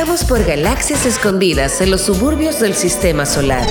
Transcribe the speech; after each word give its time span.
Navegamos 0.00 0.24
por 0.24 0.42
galaxias 0.46 1.04
escondidas 1.04 1.82
en 1.82 1.90
los 1.90 2.00
suburbios 2.00 2.58
del 2.58 2.74
sistema 2.74 3.26
solar. 3.26 3.70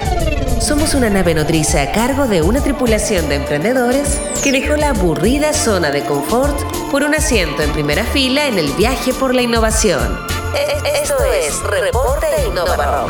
Somos 0.62 0.94
una 0.94 1.10
nave 1.10 1.34
nodriza 1.34 1.82
a 1.82 1.92
cargo 1.92 2.28
de 2.28 2.44
una 2.44 2.62
tripulación 2.62 3.28
de 3.30 3.36
emprendedores 3.38 4.22
que 4.44 4.52
dejó 4.52 4.76
la 4.76 4.90
aburrida 4.90 5.54
zona 5.54 5.90
de 5.90 6.06
confort 6.06 6.56
por 6.92 7.02
un 7.02 7.16
asiento 7.16 7.64
en 7.64 7.74
primera 7.74 8.04
fila 8.04 8.46
en 8.46 8.60
el 8.60 8.72
viaje 8.74 9.12
por 9.12 9.34
la 9.34 9.42
innovación. 9.42 10.20
Esto 11.02 11.16
es 11.34 11.60
Reporte 11.64 12.28
Innova 12.48 13.08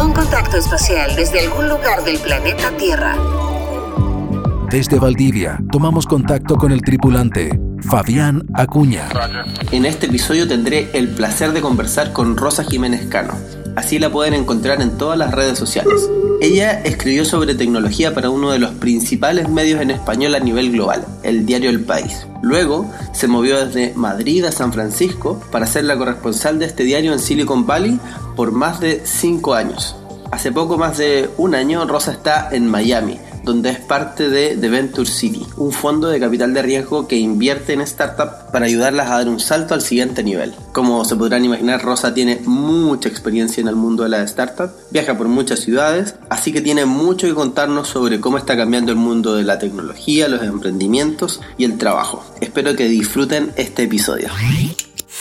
Un 0.00 0.14
contacto 0.14 0.56
espacial 0.56 1.14
desde 1.16 1.40
algún 1.40 1.68
lugar 1.68 2.02
del 2.02 2.18
planeta 2.18 2.70
Tierra. 2.78 3.14
Desde 4.74 4.98
Valdivia, 4.98 5.60
tomamos 5.70 6.04
contacto 6.04 6.56
con 6.56 6.72
el 6.72 6.82
tripulante, 6.82 7.60
Fabián 7.82 8.44
Acuña. 8.54 9.08
En 9.70 9.86
este 9.86 10.06
episodio 10.06 10.48
tendré 10.48 10.90
el 10.94 11.10
placer 11.10 11.52
de 11.52 11.60
conversar 11.60 12.12
con 12.12 12.36
Rosa 12.36 12.64
Jiménez 12.64 13.06
Cano. 13.06 13.34
Así 13.76 14.00
la 14.00 14.10
pueden 14.10 14.34
encontrar 14.34 14.82
en 14.82 14.98
todas 14.98 15.16
las 15.16 15.30
redes 15.30 15.60
sociales. 15.60 16.10
Ella 16.40 16.80
escribió 16.82 17.24
sobre 17.24 17.54
tecnología 17.54 18.16
para 18.16 18.30
uno 18.30 18.50
de 18.50 18.58
los 18.58 18.72
principales 18.72 19.48
medios 19.48 19.80
en 19.80 19.92
español 19.92 20.34
a 20.34 20.40
nivel 20.40 20.72
global, 20.72 21.06
el 21.22 21.46
diario 21.46 21.70
El 21.70 21.84
País. 21.84 22.26
Luego 22.42 22.90
se 23.12 23.28
movió 23.28 23.64
desde 23.64 23.94
Madrid 23.94 24.44
a 24.44 24.50
San 24.50 24.72
Francisco 24.72 25.40
para 25.52 25.66
ser 25.66 25.84
la 25.84 25.96
corresponsal 25.96 26.58
de 26.58 26.66
este 26.66 26.82
diario 26.82 27.12
en 27.12 27.20
Silicon 27.20 27.64
Valley 27.64 28.00
por 28.34 28.50
más 28.50 28.80
de 28.80 29.02
5 29.04 29.54
años. 29.54 29.94
Hace 30.32 30.50
poco 30.50 30.76
más 30.78 30.98
de 30.98 31.30
un 31.36 31.54
año 31.54 31.86
Rosa 31.86 32.10
está 32.10 32.48
en 32.50 32.68
Miami, 32.68 33.20
donde 33.44 33.70
es 33.70 33.78
parte 33.78 34.28
de 34.28 34.56
The 34.56 34.68
Venture 34.68 35.08
City, 35.08 35.46
un 35.56 35.72
fondo 35.72 36.08
de 36.08 36.18
capital 36.18 36.54
de 36.54 36.62
riesgo 36.62 37.06
que 37.06 37.16
invierte 37.16 37.74
en 37.74 37.86
startups 37.86 38.50
para 38.52 38.66
ayudarlas 38.66 39.10
a 39.10 39.18
dar 39.18 39.28
un 39.28 39.38
salto 39.38 39.74
al 39.74 39.82
siguiente 39.82 40.22
nivel. 40.22 40.54
Como 40.72 41.04
se 41.04 41.16
podrán 41.16 41.44
imaginar, 41.44 41.82
Rosa 41.82 42.14
tiene 42.14 42.40
mucha 42.44 43.08
experiencia 43.08 43.60
en 43.60 43.68
el 43.68 43.76
mundo 43.76 44.02
de 44.02 44.08
las 44.08 44.30
startups, 44.30 44.72
viaja 44.90 45.16
por 45.16 45.28
muchas 45.28 45.60
ciudades, 45.60 46.16
así 46.30 46.52
que 46.52 46.60
tiene 46.60 46.86
mucho 46.86 47.26
que 47.26 47.34
contarnos 47.34 47.88
sobre 47.88 48.20
cómo 48.20 48.38
está 48.38 48.56
cambiando 48.56 48.90
el 48.90 48.98
mundo 48.98 49.34
de 49.34 49.44
la 49.44 49.58
tecnología, 49.58 50.28
los 50.28 50.42
emprendimientos 50.42 51.40
y 51.58 51.64
el 51.64 51.78
trabajo. 51.78 52.24
Espero 52.40 52.74
que 52.74 52.88
disfruten 52.88 53.52
este 53.56 53.84
episodio. 53.84 54.28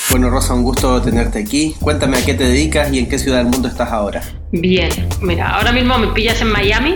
Bueno, 0.09 0.29
Rosa, 0.29 0.53
un 0.53 0.63
gusto 0.63 1.01
tenerte 1.01 1.39
aquí. 1.39 1.75
Cuéntame 1.79 2.17
a 2.17 2.25
qué 2.25 2.33
te 2.33 2.43
dedicas 2.43 2.91
y 2.93 2.99
en 2.99 3.09
qué 3.09 3.17
ciudad 3.17 3.37
del 3.37 3.47
mundo 3.47 3.67
estás 3.67 3.91
ahora. 3.91 4.21
Bien, 4.51 4.89
mira, 5.21 5.49
ahora 5.49 5.71
mismo 5.71 5.97
me 5.97 6.07
pillas 6.07 6.39
en 6.41 6.51
Miami, 6.51 6.95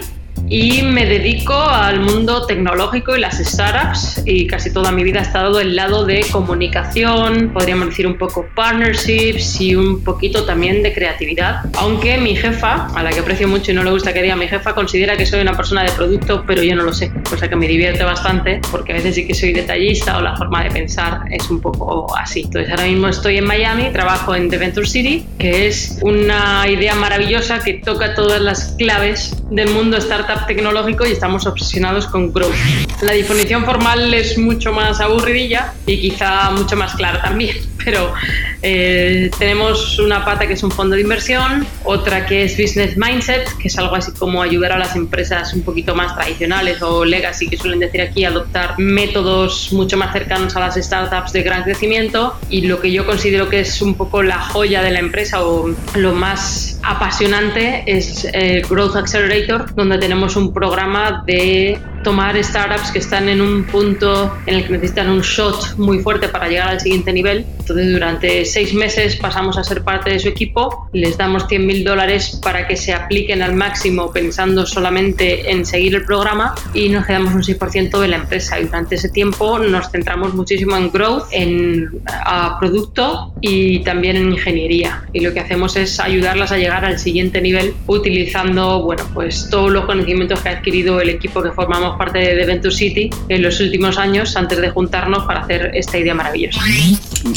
y 0.49 0.81
me 0.81 1.05
dedico 1.05 1.53
al 1.53 1.99
mundo 1.99 2.45
tecnológico 2.45 3.15
y 3.15 3.19
las 3.19 3.37
startups 3.37 4.21
y 4.25 4.47
casi 4.47 4.71
toda 4.71 4.91
mi 4.91 5.03
vida 5.03 5.19
he 5.19 5.23
estado 5.23 5.57
del 5.57 5.75
lado 5.75 6.05
de 6.05 6.25
comunicación, 6.31 7.51
podríamos 7.53 7.89
decir 7.89 8.07
un 8.07 8.17
poco 8.17 8.45
partnerships 8.55 9.59
y 9.59 9.75
un 9.75 10.03
poquito 10.03 10.45
también 10.45 10.83
de 10.83 10.93
creatividad. 10.93 11.65
Aunque 11.77 12.17
mi 12.17 12.35
jefa, 12.35 12.87
a 12.95 13.03
la 13.03 13.09
que 13.09 13.19
aprecio 13.19 13.47
mucho 13.47 13.71
y 13.71 13.73
no 13.73 13.83
le 13.83 13.91
gusta 13.91 14.13
que 14.13 14.21
diga 14.21 14.35
mi 14.35 14.47
jefa, 14.47 14.73
considera 14.73 15.17
que 15.17 15.25
soy 15.25 15.41
una 15.41 15.55
persona 15.55 15.83
de 15.83 15.91
producto, 15.91 16.43
pero 16.47 16.63
yo 16.63 16.75
no 16.75 16.83
lo 16.83 16.93
sé, 16.93 17.11
cosa 17.29 17.49
que 17.49 17.55
me 17.55 17.67
divierte 17.67 18.03
bastante 18.03 18.61
porque 18.71 18.93
a 18.93 18.95
veces 18.95 19.15
sí 19.15 19.27
que 19.27 19.33
soy 19.33 19.51
detallista 19.51 20.17
o 20.17 20.21
la 20.21 20.35
forma 20.35 20.63
de 20.63 20.71
pensar 20.71 21.21
es 21.29 21.49
un 21.49 21.59
poco 21.59 22.15
así. 22.17 22.43
Entonces 22.45 22.71
ahora 22.71 22.85
mismo 22.85 23.07
estoy 23.09 23.37
en 23.37 23.45
Miami, 23.45 23.89
trabajo 23.91 24.33
en 24.33 24.49
The 24.49 24.57
Venture 24.57 24.87
City, 24.87 25.25
que 25.37 25.67
es 25.67 25.99
una 26.01 26.67
idea 26.69 26.95
maravillosa 26.95 27.59
que 27.59 27.73
toca 27.73 28.15
todas 28.15 28.41
las 28.41 28.75
claves 28.77 29.35
del 29.49 29.69
mundo 29.71 29.97
startup 29.97 30.36
tecnológico 30.45 31.05
y 31.05 31.11
estamos 31.11 31.45
obsesionados 31.45 32.07
con 32.07 32.31
growth. 32.31 32.53
La 33.01 33.13
definición 33.13 33.65
formal 33.65 34.13
es 34.13 34.37
mucho 34.37 34.73
más 34.73 34.99
aburridilla 34.99 35.73
y 35.85 35.99
quizá 35.99 36.51
mucho 36.51 36.75
más 36.75 36.95
clara 36.95 37.21
también, 37.21 37.57
pero 37.85 38.13
eh, 38.61 39.29
tenemos 39.37 39.99
una 39.99 40.25
pata 40.25 40.47
que 40.47 40.53
es 40.53 40.63
un 40.63 40.71
fondo 40.71 40.95
de 40.95 41.01
inversión, 41.01 41.65
otra 41.83 42.25
que 42.25 42.43
es 42.43 42.57
business 42.57 42.97
mindset, 42.97 43.47
que 43.57 43.67
es 43.67 43.77
algo 43.77 43.95
así 43.95 44.11
como 44.11 44.41
ayudar 44.41 44.71
a 44.71 44.77
las 44.77 44.95
empresas 44.95 45.53
un 45.53 45.61
poquito 45.61 45.95
más 45.95 46.15
tradicionales 46.15 46.81
o 46.81 47.05
legacy, 47.05 47.47
que 47.47 47.57
suelen 47.57 47.79
decir 47.79 48.01
aquí, 48.01 48.25
adoptar 48.25 48.75
métodos 48.77 49.71
mucho 49.71 49.95
más 49.97 50.11
cercanos 50.11 50.55
a 50.55 50.59
las 50.59 50.75
startups 50.75 51.33
de 51.33 51.43
gran 51.43 51.63
crecimiento 51.63 52.35
y 52.49 52.61
lo 52.61 52.81
que 52.81 52.91
yo 52.91 53.05
considero 53.05 53.49
que 53.49 53.59
es 53.61 53.81
un 53.81 53.95
poco 53.95 54.23
la 54.23 54.39
joya 54.39 54.81
de 54.81 54.91
la 54.91 54.99
empresa 54.99 55.45
o 55.45 55.69
lo 55.95 56.13
más 56.13 56.79
apasionante 56.83 57.83
es 57.85 58.25
el 58.33 58.61
Growth 58.63 58.95
Accelerator, 58.95 59.73
donde 59.75 59.97
tenemos 59.97 60.26
un 60.35 60.53
programa 60.53 61.23
de 61.25 61.79
tomar 62.03 62.41
startups 62.43 62.91
que 62.91 62.99
están 62.99 63.29
en 63.29 63.41
un 63.41 63.63
punto 63.63 64.33
en 64.45 64.55
el 64.55 64.65
que 64.65 64.73
necesitan 64.73 65.09
un 65.09 65.21
shot 65.21 65.77
muy 65.77 65.99
fuerte 65.99 66.27
para 66.27 66.47
llegar 66.47 66.69
al 66.69 66.79
siguiente 66.79 67.13
nivel. 67.13 67.45
Entonces, 67.67 67.91
durante 67.91 68.45
seis 68.45 68.73
meses 68.73 69.17
pasamos 69.17 69.57
a 69.57 69.63
ser 69.63 69.83
parte 69.83 70.09
de 70.09 70.19
su 70.19 70.29
equipo, 70.29 70.87
les 70.93 71.17
damos 71.17 71.47
100 71.49 71.65
mil 71.65 71.83
dólares 71.83 72.39
para 72.41 72.65
que 72.65 72.77
se 72.77 72.93
apliquen 72.93 73.41
al 73.41 73.55
máximo 73.55 74.13
pensando 74.13 74.65
solamente 74.65 75.51
en 75.51 75.65
seguir 75.65 75.95
el 75.95 76.05
programa 76.05 76.55
y 76.73 76.87
nos 76.87 77.05
quedamos 77.05 77.33
un 77.33 77.43
6% 77.43 77.99
de 77.99 78.07
la 78.07 78.15
empresa. 78.15 78.57
Y 78.57 78.63
durante 78.63 78.95
ese 78.95 79.09
tiempo 79.09 79.59
nos 79.59 79.91
centramos 79.91 80.33
muchísimo 80.33 80.77
en 80.77 80.89
growth, 80.91 81.25
en 81.31 81.89
a 82.07 82.57
producto 82.57 83.33
y 83.41 83.79
también 83.79 84.15
en 84.15 84.31
ingeniería. 84.31 85.03
Y 85.11 85.19
lo 85.19 85.33
que 85.33 85.41
hacemos 85.41 85.75
es 85.75 85.99
ayudarlas 85.99 86.53
a 86.53 86.57
llegar 86.57 86.85
al 86.85 86.97
siguiente 86.97 87.41
nivel 87.41 87.73
utilizando, 87.87 88.83
bueno, 88.83 89.03
pues 89.13 89.49
todos 89.49 89.71
los 89.71 89.83
conocimientos 89.83 90.39
que 90.39 90.47
ha 90.47 90.51
adquirido 90.53 91.01
el 91.01 91.09
equipo 91.09 91.43
que 91.43 91.51
formamos 91.51 91.97
parte 91.97 92.19
de 92.19 92.45
Venture 92.45 92.73
City 92.73 93.09
en 93.27 93.41
los 93.41 93.59
últimos 93.59 93.97
años 93.97 94.37
antes 94.37 94.61
de 94.61 94.69
juntarnos 94.69 95.25
para 95.25 95.41
hacer 95.41 95.71
esta 95.73 95.97
idea 95.97 96.13
maravillosa. 96.13 96.61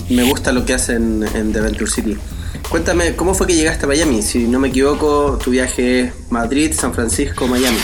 Me 0.08 0.19
gusta 0.25 0.53
lo 0.53 0.64
que 0.64 0.75
hacen 0.75 1.25
en 1.34 1.53
The 1.53 1.60
Venture 1.60 1.91
City. 1.91 2.16
Cuéntame, 2.69 3.16
¿cómo 3.16 3.34
fue 3.34 3.47
que 3.47 3.54
llegaste 3.54 3.84
a 3.84 3.88
Miami? 3.88 4.22
Si 4.22 4.47
no 4.47 4.60
me 4.60 4.69
equivoco, 4.69 5.38
tu 5.42 5.50
viaje 5.50 6.00
es 6.00 6.12
Madrid, 6.31 6.72
San 6.72 6.94
Francisco, 6.94 7.47
Miami. 7.47 7.78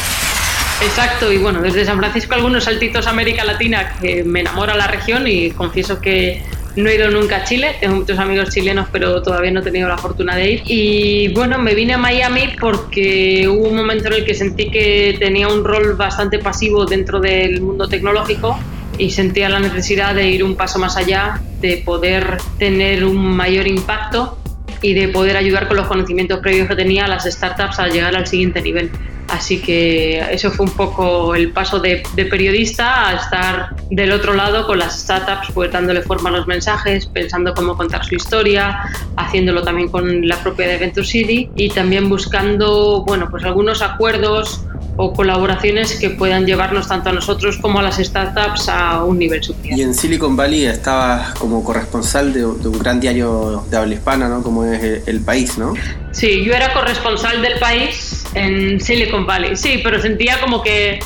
Exacto, 0.83 1.33
y 1.33 1.39
bueno, 1.39 1.63
desde 1.63 1.85
San 1.85 1.99
Francisco 1.99 2.35
algunos 2.35 2.65
saltitos 2.65 3.07
a 3.07 3.11
América 3.11 3.45
Latina 3.45 3.97
que 4.01 4.23
me 4.23 4.41
enamora 4.41 4.77
la 4.77 4.87
región 4.87 5.27
y 5.27 5.51
confieso 5.51 6.01
que 6.01 6.43
no 6.77 6.91
he 6.91 6.97
ido 6.97 7.11
nunca 7.11 7.37
a 7.37 7.45
Chile, 7.45 7.77
tengo 7.81 7.97
muchos 7.97 8.19
amigos 8.19 8.51
chilenos, 8.51 8.87
pero 8.93 9.23
todavía 9.23 9.51
no 9.51 9.61
he 9.61 9.63
tenido 9.63 9.89
la 9.89 9.97
fortuna 9.97 10.37
de 10.37 10.51
ir. 10.51 10.63
Y 10.67 11.29
bueno, 11.29 11.59
me 11.59 11.75
vine 11.75 11.95
a 11.95 11.99
Miami 11.99 12.55
porque 12.61 13.49
hubo 13.49 13.69
un 13.69 13.77
momento 13.77 14.09
en 14.09 14.15
el 14.15 14.25
que 14.27 14.35
sentí 14.35 14.71
que 14.71 15.17
tenía 15.19 15.49
un 15.49 15.65
rol 15.65 15.95
bastante 15.95 16.39
pasivo 16.39 16.85
dentro 16.85 17.19
del 17.19 17.63
mundo 17.63 17.89
tecnológico 17.89 18.59
y 18.99 19.11
sentía 19.11 19.49
la 19.49 19.61
necesidad 19.61 20.15
de 20.15 20.29
ir 20.29 20.45
un 20.45 20.57
paso 20.57 20.79
más 20.79 20.97
allá, 20.97 21.41
de 21.61 21.79
poder 21.79 22.39
tener 22.59 23.05
un 23.05 23.37
mayor 23.37 23.67
impacto 23.67 24.39
y 24.83 24.95
de 24.95 25.09
poder 25.09 25.37
ayudar 25.37 25.69
con 25.69 25.77
los 25.77 25.87
conocimientos 25.87 26.41
previos 26.41 26.69
que 26.69 26.77
tenía 26.77 27.07
a 27.07 27.09
las 27.09 27.25
startups 27.25 27.79
a 27.79 27.89
llegar 27.89 28.15
al 28.17 28.27
siguiente 28.27 28.61
nivel. 28.63 28.91
Así 29.29 29.61
que 29.61 30.21
eso 30.31 30.53
fue 30.53 30.67
un 30.67 30.73
poco 30.73 31.35
el 31.35 31.51
paso 31.51 31.81
de, 31.81 32.03
periodista 32.15 33.09
a 33.09 33.15
estar 33.17 33.77
del 33.91 34.13
otro 34.13 34.35
lado 34.35 34.67
con 34.67 34.79
las 34.79 35.01
startups, 35.01 35.49
pues 35.53 35.73
dándole 35.73 36.03
forma 36.03 36.31
a 36.31 36.33
los 36.33 36.47
mensajes, 36.47 37.07
pensando 37.07 37.53
cómo 37.53 37.77
contar 37.77 38.05
su 38.05 38.15
historia, 38.15 38.83
haciéndolo 39.17 39.63
también 39.63 39.89
con 39.89 40.29
la 40.29 40.37
propia 40.37 40.69
de 40.69 40.79
Venture 40.79 41.07
City 41.07 41.51
y 41.57 41.71
también 41.71 42.09
buscando, 42.09 43.03
bueno, 43.05 43.29
pues 43.29 43.45
algunos 43.45 43.83
acuerdos 43.83 44.65
o 44.97 45.13
colaboraciones 45.13 45.95
que 45.99 46.11
puedan 46.11 46.47
llevarnos 46.47 46.89
tanto 46.89 47.11
a 47.11 47.13
nosotros 47.13 47.59
como 47.59 47.81
a 47.81 47.83
las 47.83 47.97
startups 47.97 48.69
a 48.69 49.05
un 49.05 49.19
nivel 49.19 49.43
superior. 49.43 49.79
Y 49.79 49.83
en 49.83 49.95
Silicon 49.95 50.37
Valley 50.37 50.65
estabas 50.65 51.35
como 51.35 51.63
corresponsal 51.63 52.33
de, 52.33 52.45
un 52.47 52.79
gran 52.79 52.99
diario 53.01 53.65
de 53.71 53.77
habla 53.77 53.95
hispana, 53.95 54.29
¿no? 54.29 54.43
Como 54.43 54.65
es 54.65 55.07
El 55.07 55.21
País, 55.21 55.59
¿no? 55.59 55.75
Sí, 56.13 56.45
yo 56.45 56.55
era 56.55 56.73
corresponsal 56.73 57.43
del 57.43 57.59
País 57.59 58.25
en 58.35 58.81
Silicon 58.81 59.27
Valley. 59.27 59.57
Sí, 59.57 59.81
pero 59.85 60.01
sentía 60.01 60.41
como 60.41 60.63
que, 60.63 60.99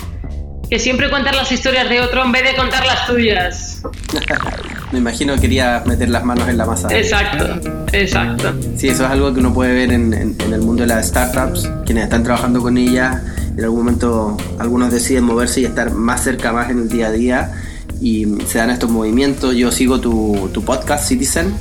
que 0.68 0.78
siempre 0.78 1.10
cuentas 1.10 1.34
las 1.34 1.50
historias 1.50 1.88
de 1.88 2.00
otro 2.00 2.24
en 2.24 2.30
vez 2.30 2.44
de 2.44 2.54
contar 2.54 2.86
las 2.86 3.06
tuyas. 3.06 3.82
Me 4.92 4.98
imagino 4.98 5.34
que 5.36 5.42
quería 5.42 5.82
meter 5.86 6.08
las 6.08 6.24
manos 6.24 6.48
en 6.48 6.58
la 6.58 6.66
masa. 6.66 6.88
Exacto, 6.90 7.60
exacto. 7.92 8.54
Sí, 8.76 8.88
eso 8.88 9.04
es 9.04 9.10
algo 9.10 9.32
que 9.32 9.38
uno 9.38 9.54
puede 9.54 9.72
ver 9.72 9.92
en, 9.92 10.12
en, 10.12 10.52
el 10.52 10.60
mundo 10.62 10.82
de 10.82 10.88
las 10.88 11.06
startups, 11.06 11.70
quienes 11.86 12.04
están 12.04 12.24
trabajando 12.24 12.60
con 12.60 12.76
ellas. 12.76 13.22
En 13.60 13.64
algún 13.64 13.80
momento 13.80 14.38
algunos 14.58 14.90
deciden 14.90 15.24
moverse 15.24 15.60
y 15.60 15.66
estar 15.66 15.92
más 15.92 16.24
cerca, 16.24 16.50
más 16.50 16.70
en 16.70 16.78
el 16.78 16.88
día 16.88 17.08
a 17.08 17.12
día 17.12 17.52
y 18.00 18.26
se 18.46 18.56
dan 18.56 18.70
estos 18.70 18.88
movimientos. 18.88 19.54
Yo 19.54 19.70
sigo 19.70 20.00
tu, 20.00 20.48
tu 20.54 20.64
podcast, 20.64 21.06
Citizen, 21.06 21.52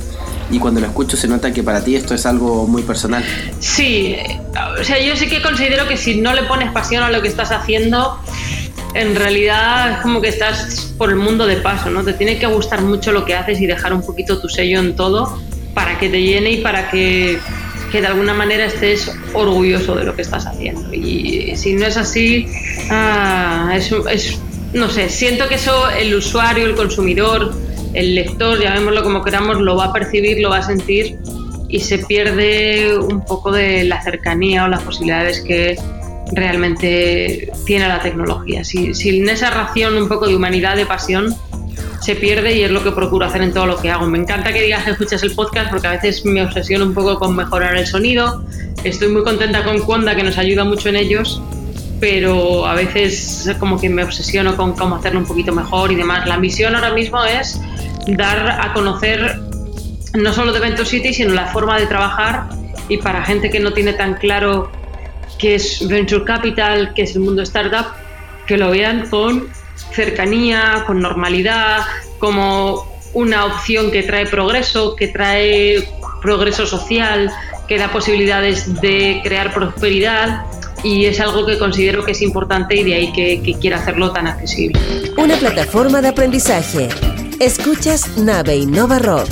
y 0.50 0.58
cuando 0.58 0.80
lo 0.80 0.86
escucho 0.86 1.18
se 1.18 1.28
nota 1.28 1.52
que 1.52 1.62
para 1.62 1.84
ti 1.84 1.96
esto 1.96 2.14
es 2.14 2.24
algo 2.24 2.66
muy 2.66 2.80
personal. 2.84 3.22
Sí, 3.58 4.16
o 4.80 4.82
sea, 4.82 4.98
yo 4.98 5.14
sí 5.14 5.28
que 5.28 5.42
considero 5.42 5.86
que 5.86 5.98
si 5.98 6.18
no 6.18 6.32
le 6.32 6.44
pones 6.44 6.72
pasión 6.72 7.02
a 7.02 7.10
lo 7.10 7.20
que 7.20 7.28
estás 7.28 7.52
haciendo, 7.52 8.18
en 8.94 9.14
realidad 9.14 9.90
es 9.90 9.98
como 9.98 10.22
que 10.22 10.30
estás 10.30 10.94
por 10.96 11.10
el 11.10 11.16
mundo 11.16 11.46
de 11.46 11.58
paso, 11.58 11.90
¿no? 11.90 12.02
Te 12.02 12.14
tiene 12.14 12.38
que 12.38 12.46
gustar 12.46 12.80
mucho 12.80 13.12
lo 13.12 13.26
que 13.26 13.34
haces 13.34 13.60
y 13.60 13.66
dejar 13.66 13.92
un 13.92 14.00
poquito 14.00 14.40
tu 14.40 14.48
sello 14.48 14.80
en 14.80 14.96
todo 14.96 15.38
para 15.74 15.98
que 15.98 16.08
te 16.08 16.22
llene 16.22 16.52
y 16.52 16.56
para 16.62 16.90
que, 16.90 17.38
que 17.90 18.00
de 18.00 18.06
alguna 18.06 18.34
manera 18.34 18.64
estés 18.64 19.10
orgulloso 19.32 19.94
de 19.94 20.04
lo 20.04 20.14
que 20.14 20.22
estás 20.22 20.46
haciendo. 20.46 20.92
Y 20.92 21.56
si 21.56 21.74
no 21.74 21.86
es 21.86 21.96
así, 21.96 22.46
ah, 22.90 23.72
es, 23.76 24.40
no 24.72 24.88
sé, 24.88 25.08
siento 25.08 25.48
que 25.48 25.56
eso 25.56 25.90
el 25.90 26.14
usuario, 26.14 26.66
el 26.66 26.74
consumidor, 26.74 27.52
el 27.92 28.14
lector, 28.14 28.60
llamémoslo 28.60 29.02
como 29.02 29.22
queramos, 29.22 29.60
lo 29.60 29.76
va 29.76 29.86
a 29.86 29.92
percibir, 29.92 30.40
lo 30.40 30.50
va 30.50 30.58
a 30.58 30.62
sentir 30.62 31.18
y 31.68 31.80
se 31.80 31.98
pierde 31.98 32.96
un 32.98 33.24
poco 33.24 33.52
de 33.52 33.84
la 33.84 34.02
cercanía 34.02 34.64
o 34.64 34.68
las 34.68 34.82
posibilidades 34.82 35.40
que 35.40 35.76
realmente 36.32 37.50
tiene 37.64 37.88
la 37.88 38.00
tecnología. 38.00 38.64
Si, 38.64 38.94
sin 38.94 39.28
esa 39.28 39.50
ración 39.50 39.96
un 39.96 40.08
poco 40.08 40.26
de 40.26 40.36
humanidad, 40.36 40.76
de 40.76 40.86
pasión, 40.86 41.34
se 42.00 42.16
pierde 42.16 42.56
y 42.56 42.62
es 42.62 42.70
lo 42.70 42.82
que 42.82 42.92
procuro 42.92 43.26
hacer 43.26 43.42
en 43.42 43.52
todo 43.52 43.66
lo 43.66 43.76
que 43.76 43.90
hago. 43.90 44.06
Me 44.06 44.18
encanta 44.18 44.52
que 44.52 44.62
digas 44.62 44.84
que 44.84 44.92
escuchas 44.92 45.22
el 45.22 45.32
podcast 45.32 45.70
porque 45.70 45.86
a 45.86 45.90
veces 45.90 46.24
me 46.24 46.42
obsesiono 46.42 46.86
un 46.86 46.94
poco 46.94 47.18
con 47.18 47.36
mejorar 47.36 47.76
el 47.76 47.86
sonido. 47.86 48.44
Estoy 48.84 49.08
muy 49.08 49.22
contenta 49.22 49.64
con 49.64 49.80
Conda 49.80 50.14
que 50.14 50.22
nos 50.22 50.38
ayuda 50.38 50.64
mucho 50.64 50.88
en 50.88 50.96
ellos, 50.96 51.42
pero 52.00 52.66
a 52.66 52.74
veces 52.74 53.54
como 53.58 53.78
que 53.78 53.90
me 53.90 54.02
obsesiono 54.02 54.56
con 54.56 54.72
cómo 54.72 54.96
hacerlo 54.96 55.20
un 55.20 55.26
poquito 55.26 55.52
mejor 55.52 55.92
y 55.92 55.96
demás. 55.96 56.26
La 56.26 56.38
misión 56.38 56.74
ahora 56.74 56.92
mismo 56.92 57.22
es 57.24 57.60
dar 58.06 58.58
a 58.60 58.72
conocer 58.72 59.38
no 60.14 60.32
solo 60.32 60.52
de 60.52 60.60
Venture 60.60 60.88
City, 60.88 61.12
sino 61.12 61.34
la 61.34 61.46
forma 61.46 61.78
de 61.78 61.86
trabajar 61.86 62.48
y 62.88 62.96
para 62.96 63.22
gente 63.22 63.50
que 63.50 63.60
no 63.60 63.72
tiene 63.72 63.92
tan 63.92 64.14
claro 64.14 64.70
qué 65.38 65.54
es 65.54 65.86
Venture 65.86 66.24
Capital, 66.24 66.92
qué 66.94 67.02
es 67.02 67.14
el 67.14 67.20
mundo 67.20 67.42
startup, 67.42 67.86
que 68.46 68.56
lo 68.56 68.70
vean 68.70 69.08
con 69.08 69.48
cercanía, 69.92 70.84
con 70.86 71.00
normalidad, 71.00 71.84
como 72.18 72.86
una 73.12 73.46
opción 73.46 73.90
que 73.90 74.02
trae 74.02 74.26
progreso, 74.26 74.94
que 74.96 75.08
trae 75.08 75.88
progreso 76.22 76.66
social, 76.66 77.30
que 77.66 77.78
da 77.78 77.90
posibilidades 77.90 78.80
de 78.80 79.20
crear 79.22 79.52
prosperidad 79.52 80.44
y 80.82 81.06
es 81.06 81.20
algo 81.20 81.46
que 81.46 81.58
considero 81.58 82.04
que 82.04 82.12
es 82.12 82.22
importante 82.22 82.76
y 82.76 82.84
de 82.84 82.94
ahí 82.94 83.12
que, 83.12 83.42
que 83.42 83.54
quiera 83.54 83.78
hacerlo 83.78 84.12
tan 84.12 84.26
accesible. 84.26 84.80
Una 85.16 85.36
plataforma 85.36 86.00
de 86.00 86.08
aprendizaje. 86.08 86.88
Escuchas 87.38 88.18
Nave 88.18 88.56
Innova 88.56 88.98
Rock. 88.98 89.28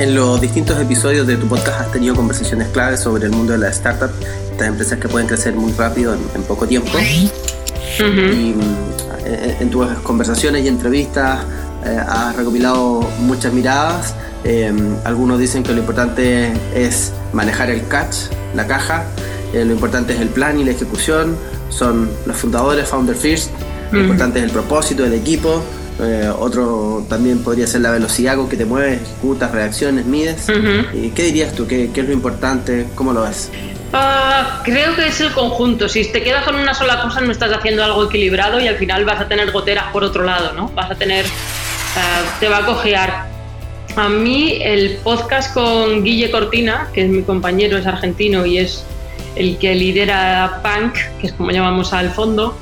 En 0.00 0.14
los 0.16 0.40
distintos 0.40 0.80
episodios 0.80 1.26
de 1.26 1.36
tu 1.36 1.46
podcast 1.46 1.82
has 1.82 1.92
tenido 1.92 2.16
conversaciones 2.16 2.68
claves 2.68 3.00
sobre 3.00 3.26
el 3.26 3.30
mundo 3.30 3.52
de 3.52 3.58
la 3.58 3.68
startup, 3.68 4.10
estas 4.50 4.66
empresas 4.66 4.98
que 4.98 5.08
pueden 5.08 5.28
crecer 5.28 5.54
muy 5.54 5.72
rápido 5.72 6.14
en, 6.14 6.42
poco 6.42 6.66
tiempo. 6.66 6.90
Y 8.00 8.54
mm, 8.54 8.84
en, 9.60 9.70
tus 9.70 9.86
conversaciones 10.02 10.64
y 10.64 10.68
entrevistas 10.68 11.40
eh, 11.84 11.98
has 12.06 12.36
recopilado 12.36 13.00
muchas 13.20 13.52
miradas. 13.52 14.14
Em, 14.44 14.96
algunos 15.04 15.38
dicen 15.38 15.62
que 15.62 15.72
lo 15.72 15.78
importante 15.80 16.52
es 16.74 17.12
manejar 17.32 17.70
el 17.70 17.86
catch, 17.86 18.16
la 18.54 18.66
caja. 18.66 19.04
Eh, 19.52 19.64
lo 19.64 19.72
importante 19.72 20.14
es 20.14 20.20
el 20.20 20.28
plan 20.28 20.58
y 20.58 20.64
la 20.64 20.72
ejecución. 20.72 21.36
Son 21.70 22.10
los 22.26 22.36
fundadores, 22.36 22.88
founder 22.88 23.16
first. 23.16 23.50
Lo 23.92 24.00
importante 24.00 24.38
es 24.40 24.44
el 24.44 24.50
propósito 24.50 25.04
del 25.04 25.14
equipo. 25.14 25.62
Eh, 26.00 26.28
otro 26.36 27.06
también 27.08 27.38
podría 27.38 27.66
ser 27.68 27.82
la 27.82 27.92
velocidad 27.92 28.36
con 28.36 28.48
que 28.48 28.56
te 28.56 28.64
mueves, 28.64 29.00
ejecutas, 29.00 29.52
reacciones, 29.52 30.04
mides. 30.06 30.46
¿Y 30.92 31.10
¿Qué 31.10 31.24
dirías 31.24 31.54
tú? 31.54 31.66
¿Qué, 31.66 31.90
¿Qué, 31.94 32.00
es 32.00 32.06
lo 32.06 32.12
importante? 32.12 32.86
¿Cómo 32.96 33.12
lo 33.12 33.22
ves? 33.22 33.50
Ah, 33.96 34.60
creo 34.64 34.96
que 34.96 35.06
es 35.06 35.20
el 35.20 35.30
conjunto. 35.32 35.88
Si 35.88 36.04
te 36.10 36.20
quedas 36.20 36.42
con 36.44 36.56
una 36.56 36.74
sola 36.74 37.00
cosa, 37.00 37.20
no 37.20 37.30
estás 37.30 37.52
haciendo 37.52 37.84
algo 37.84 38.04
equilibrado 38.04 38.58
y 38.58 38.66
al 38.66 38.76
final 38.76 39.04
vas 39.04 39.20
a 39.20 39.28
tener 39.28 39.52
goteras 39.52 39.84
por 39.92 40.02
otro 40.02 40.24
lado, 40.24 40.52
¿no? 40.52 40.68
Vas 40.74 40.90
a 40.90 40.96
tener. 40.96 41.24
Ah, 41.96 42.22
te 42.40 42.48
va 42.48 42.58
a 42.58 42.66
cojear. 42.66 43.26
A 43.94 44.08
mí, 44.08 44.58
el 44.60 44.96
podcast 44.96 45.54
con 45.54 46.02
Guille 46.02 46.32
Cortina, 46.32 46.88
que 46.92 47.04
es 47.04 47.08
mi 47.08 47.22
compañero, 47.22 47.78
es 47.78 47.86
argentino 47.86 48.44
y 48.44 48.58
es 48.58 48.84
el 49.36 49.58
que 49.58 49.76
lidera 49.76 50.60
Punk, 50.64 50.94
que 51.20 51.28
es 51.28 51.32
como 51.32 51.52
llamamos 51.52 51.92
al 51.92 52.10
fondo, 52.10 52.58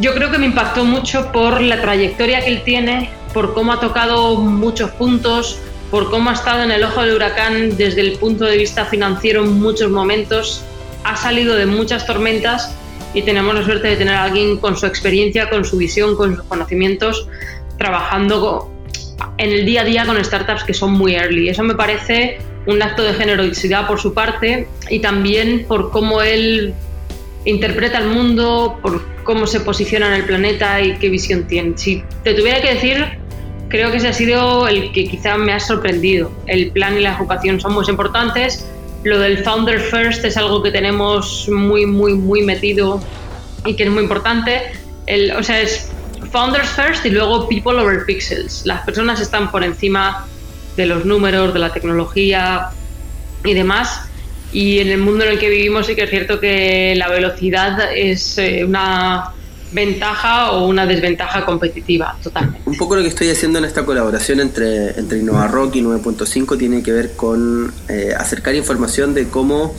yo 0.00 0.14
creo 0.14 0.32
que 0.32 0.38
me 0.38 0.46
impactó 0.46 0.84
mucho 0.84 1.30
por 1.30 1.60
la 1.60 1.80
trayectoria 1.80 2.40
que 2.40 2.48
él 2.48 2.62
tiene, 2.64 3.10
por 3.32 3.54
cómo 3.54 3.72
ha 3.72 3.80
tocado 3.80 4.36
muchos 4.36 4.90
puntos, 4.90 5.60
por 5.90 6.10
cómo 6.10 6.30
ha 6.30 6.34
estado 6.34 6.62
en 6.62 6.70
el 6.70 6.82
ojo 6.84 7.02
del 7.02 7.16
huracán 7.16 7.76
desde 7.76 8.00
el 8.00 8.12
punto 8.12 8.44
de 8.44 8.56
vista 8.56 8.84
financiero 8.84 9.44
en 9.44 9.60
muchos 9.60 9.90
momentos, 9.90 10.62
ha 11.04 11.16
salido 11.16 11.56
de 11.56 11.66
muchas 11.66 12.06
tormentas 12.06 12.74
y 13.12 13.22
tenemos 13.22 13.54
la 13.54 13.64
suerte 13.64 13.88
de 13.88 13.96
tener 13.96 14.14
a 14.14 14.24
alguien 14.24 14.58
con 14.58 14.76
su 14.76 14.86
experiencia, 14.86 15.50
con 15.50 15.64
su 15.64 15.76
visión, 15.76 16.16
con 16.16 16.36
sus 16.36 16.44
conocimientos, 16.44 17.26
trabajando 17.76 18.70
en 19.38 19.50
el 19.50 19.66
día 19.66 19.82
a 19.82 19.84
día 19.84 20.06
con 20.06 20.22
startups 20.22 20.64
que 20.64 20.74
son 20.74 20.92
muy 20.92 21.14
early. 21.14 21.48
Eso 21.48 21.64
me 21.64 21.74
parece 21.74 22.38
un 22.66 22.82
acto 22.82 23.02
de 23.02 23.14
generosidad 23.14 23.86
por 23.86 24.00
su 24.00 24.14
parte 24.14 24.68
y 24.88 25.00
también 25.00 25.64
por 25.66 25.90
cómo 25.90 26.22
él 26.22 26.74
interpreta 27.44 27.98
el 27.98 28.08
mundo, 28.08 28.78
por 28.82 29.02
cómo 29.24 29.46
se 29.46 29.60
posiciona 29.60 30.08
en 30.08 30.14
el 30.14 30.24
planeta 30.24 30.80
y 30.80 30.96
qué 30.98 31.08
visión 31.08 31.44
tiene. 31.44 31.72
Si 31.76 32.04
te 32.22 32.34
tuviera 32.34 32.60
que 32.60 32.74
decir, 32.74 33.19
creo 33.70 33.90
que 33.90 33.96
ese 33.96 34.08
ha 34.08 34.12
sido 34.12 34.68
el 34.68 34.92
que 34.92 35.08
quizá 35.08 35.38
me 35.38 35.52
ha 35.52 35.60
sorprendido. 35.60 36.30
El 36.46 36.70
plan 36.72 36.96
y 36.98 37.00
la 37.00 37.16
educación 37.16 37.60
son 37.60 37.72
muy 37.72 37.84
importantes. 37.88 38.66
Lo 39.04 39.18
del 39.18 39.38
Founder 39.38 39.80
First 39.80 40.24
es 40.24 40.36
algo 40.36 40.62
que 40.62 40.70
tenemos 40.70 41.48
muy, 41.48 41.86
muy, 41.86 42.12
muy 42.12 42.42
metido 42.42 43.02
y 43.64 43.74
que 43.74 43.84
es 43.84 43.90
muy 43.90 44.02
importante. 44.02 44.60
El, 45.06 45.30
o 45.32 45.42
sea, 45.42 45.60
es 45.62 45.90
Founders 46.30 46.68
First 46.68 47.06
y 47.06 47.10
luego 47.10 47.48
People 47.48 47.80
over 47.80 48.04
Pixels. 48.04 48.66
Las 48.66 48.82
personas 48.82 49.20
están 49.20 49.50
por 49.50 49.64
encima 49.64 50.26
de 50.76 50.84
los 50.84 51.06
números, 51.06 51.54
de 51.54 51.60
la 51.60 51.72
tecnología 51.72 52.68
y 53.44 53.54
demás 53.54 54.10
y 54.52 54.80
en 54.80 54.88
el 54.88 54.98
mundo 54.98 55.24
en 55.24 55.32
el 55.32 55.38
que 55.38 55.48
vivimos 55.48 55.86
sí 55.86 55.94
que 55.94 56.04
es 56.04 56.10
cierto 56.10 56.40
que 56.40 56.94
la 56.96 57.08
velocidad 57.08 57.92
es 57.94 58.36
eh, 58.38 58.64
una 58.64 59.32
ventaja 59.72 60.52
o 60.52 60.66
una 60.66 60.86
desventaja 60.86 61.44
competitiva, 61.44 62.16
totalmente. 62.22 62.68
Un 62.68 62.76
poco 62.76 62.96
lo 62.96 63.02
que 63.02 63.08
estoy 63.08 63.30
haciendo 63.30 63.58
en 63.58 63.64
esta 63.64 63.84
colaboración 63.84 64.40
entre, 64.40 64.98
entre 64.98 65.18
Innova 65.18 65.46
Rock 65.48 65.76
y 65.76 65.82
9.5 65.82 66.58
tiene 66.58 66.82
que 66.82 66.92
ver 66.92 67.12
con 67.16 67.72
eh, 67.88 68.12
acercar 68.16 68.54
información 68.54 69.14
de 69.14 69.28
cómo 69.28 69.74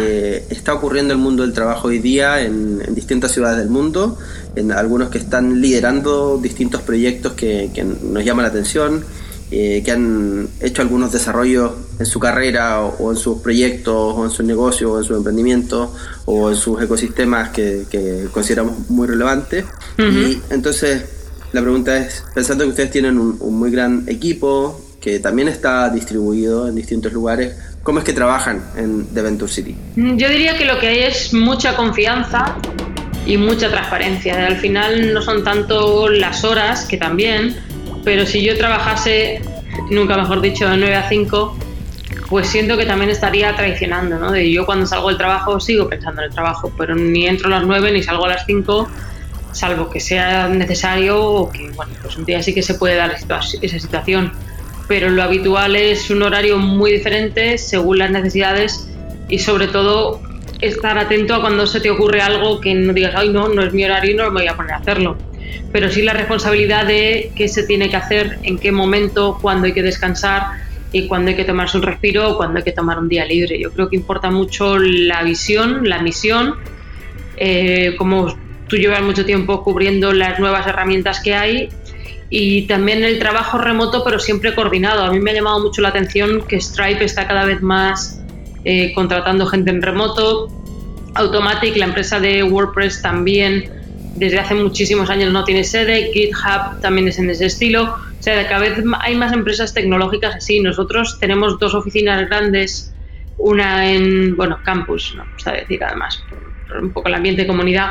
eh, 0.00 0.46
está 0.50 0.74
ocurriendo 0.74 1.12
el 1.12 1.18
mundo 1.18 1.42
del 1.42 1.52
trabajo 1.52 1.88
hoy 1.88 1.98
día 1.98 2.40
en, 2.40 2.94
distintas 2.94 3.32
ciudades 3.32 3.58
del 3.58 3.68
mundo, 3.68 4.18
en 4.54 4.72
algunos 4.72 5.10
que 5.10 5.18
están 5.18 5.60
liderando 5.60 6.38
distintos 6.38 6.82
proyectos 6.82 7.32
que, 7.32 7.70
que 7.74 7.84
nos 7.84 8.24
llaman 8.24 8.44
la 8.44 8.50
atención 8.50 9.04
eh, 9.52 9.82
que 9.84 9.92
han 9.92 10.48
hecho 10.60 10.82
algunos 10.82 11.12
desarrollos 11.12 11.70
en 11.98 12.06
su 12.06 12.20
carrera 12.20 12.80
o, 12.80 13.10
en 13.10 13.16
sus 13.16 13.40
proyectos 13.40 13.94
o 13.94 14.24
en 14.24 14.30
sus 14.30 14.44
negocios 14.44 14.90
o 14.90 14.98
en 14.98 15.04
sus 15.04 15.16
emprendimientos 15.16 15.90
o 16.24 16.50
en 16.50 16.56
sus 16.56 16.82
ecosistemas 16.82 17.50
que, 17.50 18.28
consideramos 18.32 18.88
muy 18.90 19.06
relevantes. 19.06 19.64
Y 19.98 20.40
entonces 20.50 21.04
la 21.52 21.62
pregunta 21.62 21.96
es, 21.96 22.24
pensando 22.34 22.64
que 22.64 22.70
ustedes 22.70 22.90
tienen 22.90 23.18
un, 23.18 23.38
muy 23.58 23.70
gran 23.70 24.04
equipo 24.08 24.80
que 25.00 25.20
también 25.20 25.48
está 25.48 25.88
distribuido 25.88 26.68
en 26.68 26.74
distintos 26.74 27.12
lugares, 27.12 27.56
¿cómo 27.82 28.00
es 28.00 28.04
que 28.04 28.12
trabajan 28.12 28.62
en 28.76 29.06
The 29.14 29.22
Venture 29.22 29.50
City? 29.50 29.76
Yo 29.96 30.28
diría 30.28 30.58
que 30.58 30.64
lo 30.64 30.78
que 30.78 30.88
hay 30.88 30.98
es 30.98 31.32
mucha 31.32 31.76
confianza 31.76 32.56
y 33.24 33.36
mucha 33.36 33.70
transparencia. 33.70 34.46
Al 34.46 34.56
final 34.56 35.14
no 35.14 35.22
son 35.22 35.44
tanto 35.44 36.08
las 36.08 36.44
horas, 36.44 36.84
que 36.84 36.96
también, 36.96 37.56
pero 38.04 38.26
si 38.26 38.42
yo 38.42 38.58
trabajase, 38.58 39.40
nunca 39.90 40.16
mejor 40.16 40.40
dicho, 40.40 40.68
de 40.68 40.76
9 40.76 40.94
a 40.94 41.08
5, 41.08 41.56
pues 42.28 42.48
siento 42.48 42.76
que 42.76 42.86
también 42.86 43.10
estaría 43.10 43.54
traicionando, 43.54 44.18
¿no? 44.18 44.32
De 44.32 44.50
yo 44.50 44.66
cuando 44.66 44.86
salgo 44.86 45.08
del 45.08 45.16
trabajo 45.16 45.60
sigo 45.60 45.88
pensando 45.88 46.22
en 46.22 46.28
el 46.28 46.34
trabajo, 46.34 46.72
pero 46.76 46.94
ni 46.94 47.26
entro 47.26 47.48
a 47.48 47.50
las 47.50 47.66
9 47.66 47.92
ni 47.92 48.02
salgo 48.02 48.24
a 48.24 48.28
las 48.28 48.44
5, 48.46 48.88
salvo 49.52 49.90
que 49.90 50.00
sea 50.00 50.48
necesario 50.48 51.22
o 51.22 51.50
que, 51.50 51.70
bueno, 51.70 51.92
pues 52.02 52.16
un 52.16 52.24
día 52.24 52.42
sí 52.42 52.52
que 52.52 52.62
se 52.62 52.74
puede 52.74 52.96
dar 52.96 53.14
esa 53.14 53.78
situación. 53.78 54.32
Pero 54.88 55.10
lo 55.10 55.22
habitual 55.22 55.76
es 55.76 56.10
un 56.10 56.22
horario 56.22 56.58
muy 56.58 56.92
diferente 56.92 57.58
según 57.58 57.98
las 57.98 58.10
necesidades 58.10 58.88
y 59.28 59.38
sobre 59.38 59.68
todo 59.68 60.20
estar 60.60 60.98
atento 60.98 61.34
a 61.34 61.40
cuando 61.40 61.66
se 61.66 61.80
te 61.80 61.90
ocurre 61.90 62.20
algo 62.20 62.60
que 62.60 62.74
no 62.74 62.92
digas, 62.92 63.14
ay, 63.16 63.28
no, 63.28 63.48
no 63.48 63.62
es 63.62 63.72
mi 63.72 63.84
horario 63.84 64.12
y 64.12 64.14
no 64.14 64.24
me 64.30 64.40
voy 64.40 64.48
a 64.48 64.56
poner 64.56 64.72
a 64.72 64.76
hacerlo 64.76 65.16
pero 65.72 65.90
sí 65.90 66.02
la 66.02 66.12
responsabilidad 66.12 66.86
de 66.86 67.32
qué 67.36 67.48
se 67.48 67.64
tiene 67.64 67.90
que 67.90 67.96
hacer, 67.96 68.38
en 68.42 68.58
qué 68.58 68.72
momento, 68.72 69.38
cuándo 69.40 69.66
hay 69.66 69.72
que 69.72 69.82
descansar 69.82 70.65
y 70.96 71.06
cuándo 71.06 71.30
hay 71.30 71.36
que 71.36 71.44
tomarse 71.44 71.76
un 71.76 71.82
respiro 71.82 72.30
o 72.30 72.36
cuándo 72.36 72.58
hay 72.58 72.64
que 72.64 72.72
tomar 72.72 72.98
un 72.98 73.08
día 73.08 73.24
libre. 73.24 73.58
Yo 73.60 73.70
creo 73.70 73.88
que 73.88 73.96
importa 73.96 74.30
mucho 74.30 74.78
la 74.78 75.22
visión, 75.22 75.88
la 75.88 76.00
misión, 76.00 76.54
eh, 77.36 77.94
como 77.98 78.34
tú 78.66 78.76
llevas 78.76 79.02
mucho 79.02 79.24
tiempo 79.24 79.62
cubriendo 79.62 80.12
las 80.12 80.38
nuevas 80.38 80.66
herramientas 80.66 81.20
que 81.20 81.34
hay 81.34 81.68
y 82.30 82.62
también 82.62 83.04
el 83.04 83.18
trabajo 83.18 83.58
remoto, 83.58 84.02
pero 84.04 84.18
siempre 84.18 84.54
coordinado. 84.54 85.04
A 85.04 85.12
mí 85.12 85.20
me 85.20 85.32
ha 85.32 85.34
llamado 85.34 85.60
mucho 85.60 85.82
la 85.82 85.88
atención 85.88 86.42
que 86.48 86.60
Stripe 86.60 87.04
está 87.04 87.26
cada 87.28 87.44
vez 87.44 87.60
más 87.60 88.22
eh, 88.64 88.92
contratando 88.94 89.46
gente 89.46 89.70
en 89.70 89.82
remoto. 89.82 90.48
Automatic, 91.14 91.76
la 91.76 91.86
empresa 91.86 92.20
de 92.20 92.42
WordPress, 92.42 93.02
también 93.02 93.70
desde 94.16 94.38
hace 94.38 94.54
muchísimos 94.54 95.10
años 95.10 95.30
no 95.32 95.44
tiene 95.44 95.62
sede, 95.62 96.10
GitHub 96.12 96.80
también 96.80 97.08
es 97.08 97.18
en 97.18 97.28
ese 97.28 97.46
estilo, 97.46 97.94
sea, 98.26 98.48
cada 98.48 98.60
vez 98.60 98.82
hay 99.00 99.14
más 99.14 99.32
empresas 99.32 99.72
tecnológicas 99.72 100.34
así. 100.34 100.60
Nosotros 100.60 101.18
tenemos 101.20 101.60
dos 101.60 101.74
oficinas 101.74 102.28
grandes, 102.28 102.92
una 103.38 103.88
en, 103.88 104.36
bueno, 104.36 104.58
campus, 104.64 105.14
no 105.16 105.24
gusta 105.32 105.52
decir 105.52 105.82
además, 105.84 106.20
por, 106.28 106.78
un 106.78 106.92
poco 106.92 107.08
el 107.08 107.14
ambiente 107.14 107.42
de 107.42 107.48
comunidad, 107.48 107.90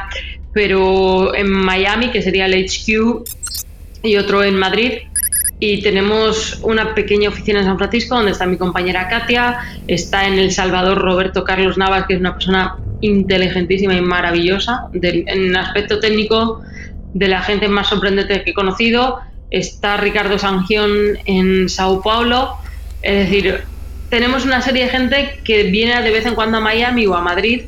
pero 0.52 1.34
en 1.34 1.50
Miami, 1.50 2.12
que 2.12 2.22
sería 2.22 2.48
el 2.48 2.54
HQ, 2.54 3.24
y 4.04 4.18
otro 4.18 4.44
en 4.44 4.58
Madrid. 4.58 4.94
y 5.58 5.82
tenemos 5.82 6.60
una 6.64 6.94
pequeña 6.94 7.30
oficina 7.30 7.60
en 7.60 7.66
San 7.66 7.78
Francisco 7.78 8.16
donde 8.16 8.32
está 8.32 8.46
mi 8.46 8.58
compañera 8.58 9.08
Katia, 9.08 9.58
está 9.88 10.28
en 10.28 10.38
El 10.38 10.52
Salvador 10.52 10.98
Roberto 10.98 11.46
Carlos 11.46 11.78
Navas, 11.78 12.08
que 12.08 12.16
es 12.16 12.20
una 12.20 12.34
persona 12.34 12.76
inteligentísima 13.00 13.94
y 13.96 14.02
maravillosa, 14.02 14.90
en 14.94 15.56
aspecto 15.56 16.02
técnico 16.02 16.62
de 17.14 17.30
la 17.30 17.42
gente 17.42 17.70
más 17.70 17.88
sorprendente 17.88 18.44
que 18.44 18.52
he 18.52 18.54
conocido, 18.54 19.22
está 19.50 19.98
Ricardo 19.98 20.38
Sangión 20.38 20.92
en 21.26 21.70
Sao 21.70 22.02
Paulo, 22.02 22.56
es 23.02 23.30
decir, 23.30 23.64
tenemos 24.10 24.46
una 24.46 24.62
serie 24.62 24.86
de 24.86 24.90
gente 24.90 25.40
que 25.44 25.64
viene 25.64 26.02
de 26.02 26.12
vez 26.12 26.26
en 26.26 26.36
cuando 26.36 26.58
a 26.58 26.62
Miami 26.62 27.06
o 27.06 27.16
a 27.16 27.22
Madrid, 27.22 27.64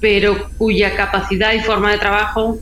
pero 0.00 0.48
cuya 0.56 0.94
capacidad 0.96 1.52
y 1.52 1.60
forma 1.60 1.92
de 1.92 1.98
trabajo 1.98 2.58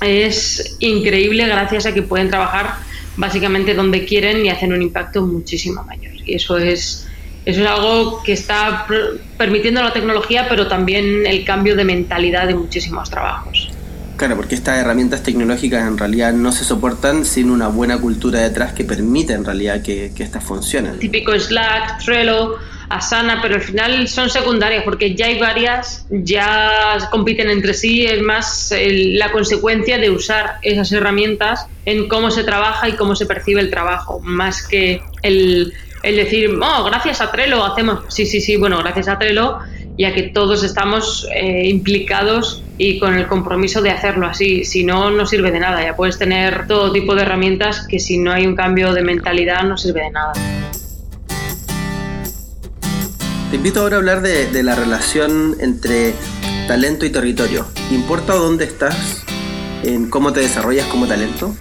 es 0.00 0.76
increíble 0.80 1.46
gracias 1.46 1.86
a 1.86 1.94
que 1.94 2.02
pueden 2.02 2.30
trabajar 2.30 2.74
básicamente 3.16 3.74
donde 3.74 4.04
quieren 4.04 4.44
y 4.44 4.50
hacen 4.50 4.72
un 4.72 4.82
impacto 4.82 5.22
muchísimo 5.22 5.82
mayor. 5.84 6.12
Y 6.24 6.34
eso 6.34 6.58
es, 6.58 7.06
eso 7.44 7.60
es 7.60 7.66
algo 7.66 8.22
que 8.22 8.32
está 8.32 8.86
permitiendo 9.36 9.82
la 9.82 9.92
tecnología, 9.92 10.46
pero 10.48 10.66
también 10.66 11.26
el 11.26 11.44
cambio 11.44 11.76
de 11.76 11.84
mentalidad 11.84 12.46
de 12.46 12.54
muchísimos 12.54 13.10
trabajos. 13.10 13.63
Claro, 14.24 14.38
porque 14.38 14.54
estas 14.54 14.78
herramientas 14.78 15.22
tecnológicas 15.22 15.86
en 15.86 15.98
realidad 15.98 16.32
no 16.32 16.50
se 16.50 16.64
soportan 16.64 17.26
sin 17.26 17.50
una 17.50 17.68
buena 17.68 18.00
cultura 18.00 18.40
detrás 18.40 18.72
que 18.72 18.82
permita 18.82 19.34
en 19.34 19.44
realidad 19.44 19.82
que, 19.82 20.12
que 20.16 20.22
estas 20.22 20.42
funcionen. 20.42 20.98
Típico 20.98 21.38
Slack, 21.38 22.02
Trello, 22.02 22.56
Asana, 22.88 23.40
pero 23.42 23.56
al 23.56 23.60
final 23.60 24.08
son 24.08 24.30
secundarias 24.30 24.82
porque 24.82 25.14
ya 25.14 25.26
hay 25.26 25.38
varias, 25.38 26.06
ya 26.08 27.06
compiten 27.10 27.50
entre 27.50 27.74
sí, 27.74 28.06
es 28.06 28.22
más 28.22 28.72
la 28.78 29.30
consecuencia 29.30 29.98
de 29.98 30.08
usar 30.08 30.54
esas 30.62 30.90
herramientas 30.92 31.66
en 31.84 32.08
cómo 32.08 32.30
se 32.30 32.44
trabaja 32.44 32.88
y 32.88 32.92
cómo 32.92 33.16
se 33.16 33.26
percibe 33.26 33.60
el 33.60 33.68
trabajo, 33.68 34.20
más 34.20 34.66
que 34.66 35.02
el, 35.20 35.74
el 36.02 36.16
decir, 36.16 36.50
oh, 36.62 36.84
gracias 36.84 37.20
a 37.20 37.30
Trello 37.30 37.62
hacemos, 37.62 38.04
sí, 38.08 38.24
sí, 38.24 38.40
sí, 38.40 38.56
bueno, 38.56 38.78
gracias 38.78 39.06
a 39.06 39.18
Trello, 39.18 39.58
ya 39.98 40.14
que 40.14 40.22
todos 40.22 40.64
estamos 40.64 41.28
eh, 41.34 41.68
implicados 41.68 42.63
y 42.76 42.98
con 42.98 43.14
el 43.14 43.26
compromiso 43.26 43.82
de 43.82 43.90
hacerlo 43.90 44.26
así. 44.26 44.64
Si 44.64 44.84
no, 44.84 45.10
no 45.10 45.26
sirve 45.26 45.50
de 45.50 45.60
nada. 45.60 45.82
Ya 45.82 45.96
puedes 45.96 46.18
tener 46.18 46.66
todo 46.66 46.92
tipo 46.92 47.14
de 47.14 47.22
herramientas 47.22 47.86
que 47.88 47.98
si 47.98 48.18
no 48.18 48.32
hay 48.32 48.46
un 48.46 48.56
cambio 48.56 48.92
de 48.92 49.02
mentalidad 49.02 49.62
no 49.62 49.76
sirve 49.76 50.02
de 50.02 50.10
nada. 50.10 50.32
Te 53.50 53.56
invito 53.56 53.80
ahora 53.80 53.96
a 53.96 53.98
hablar 54.00 54.20
de, 54.20 54.62
la 54.64 54.74
relación 54.74 55.56
entre 55.60 56.14
talento 56.66 57.06
y 57.06 57.10
territorio. 57.10 57.66
¿Importa 57.92 58.34
dónde 58.34 58.64
estás? 58.64 59.24
¿En 59.84 60.10
cómo 60.10 60.32
te 60.32 60.40
desarrollas 60.40 60.86
como 60.86 61.06
talento? 61.06 61.54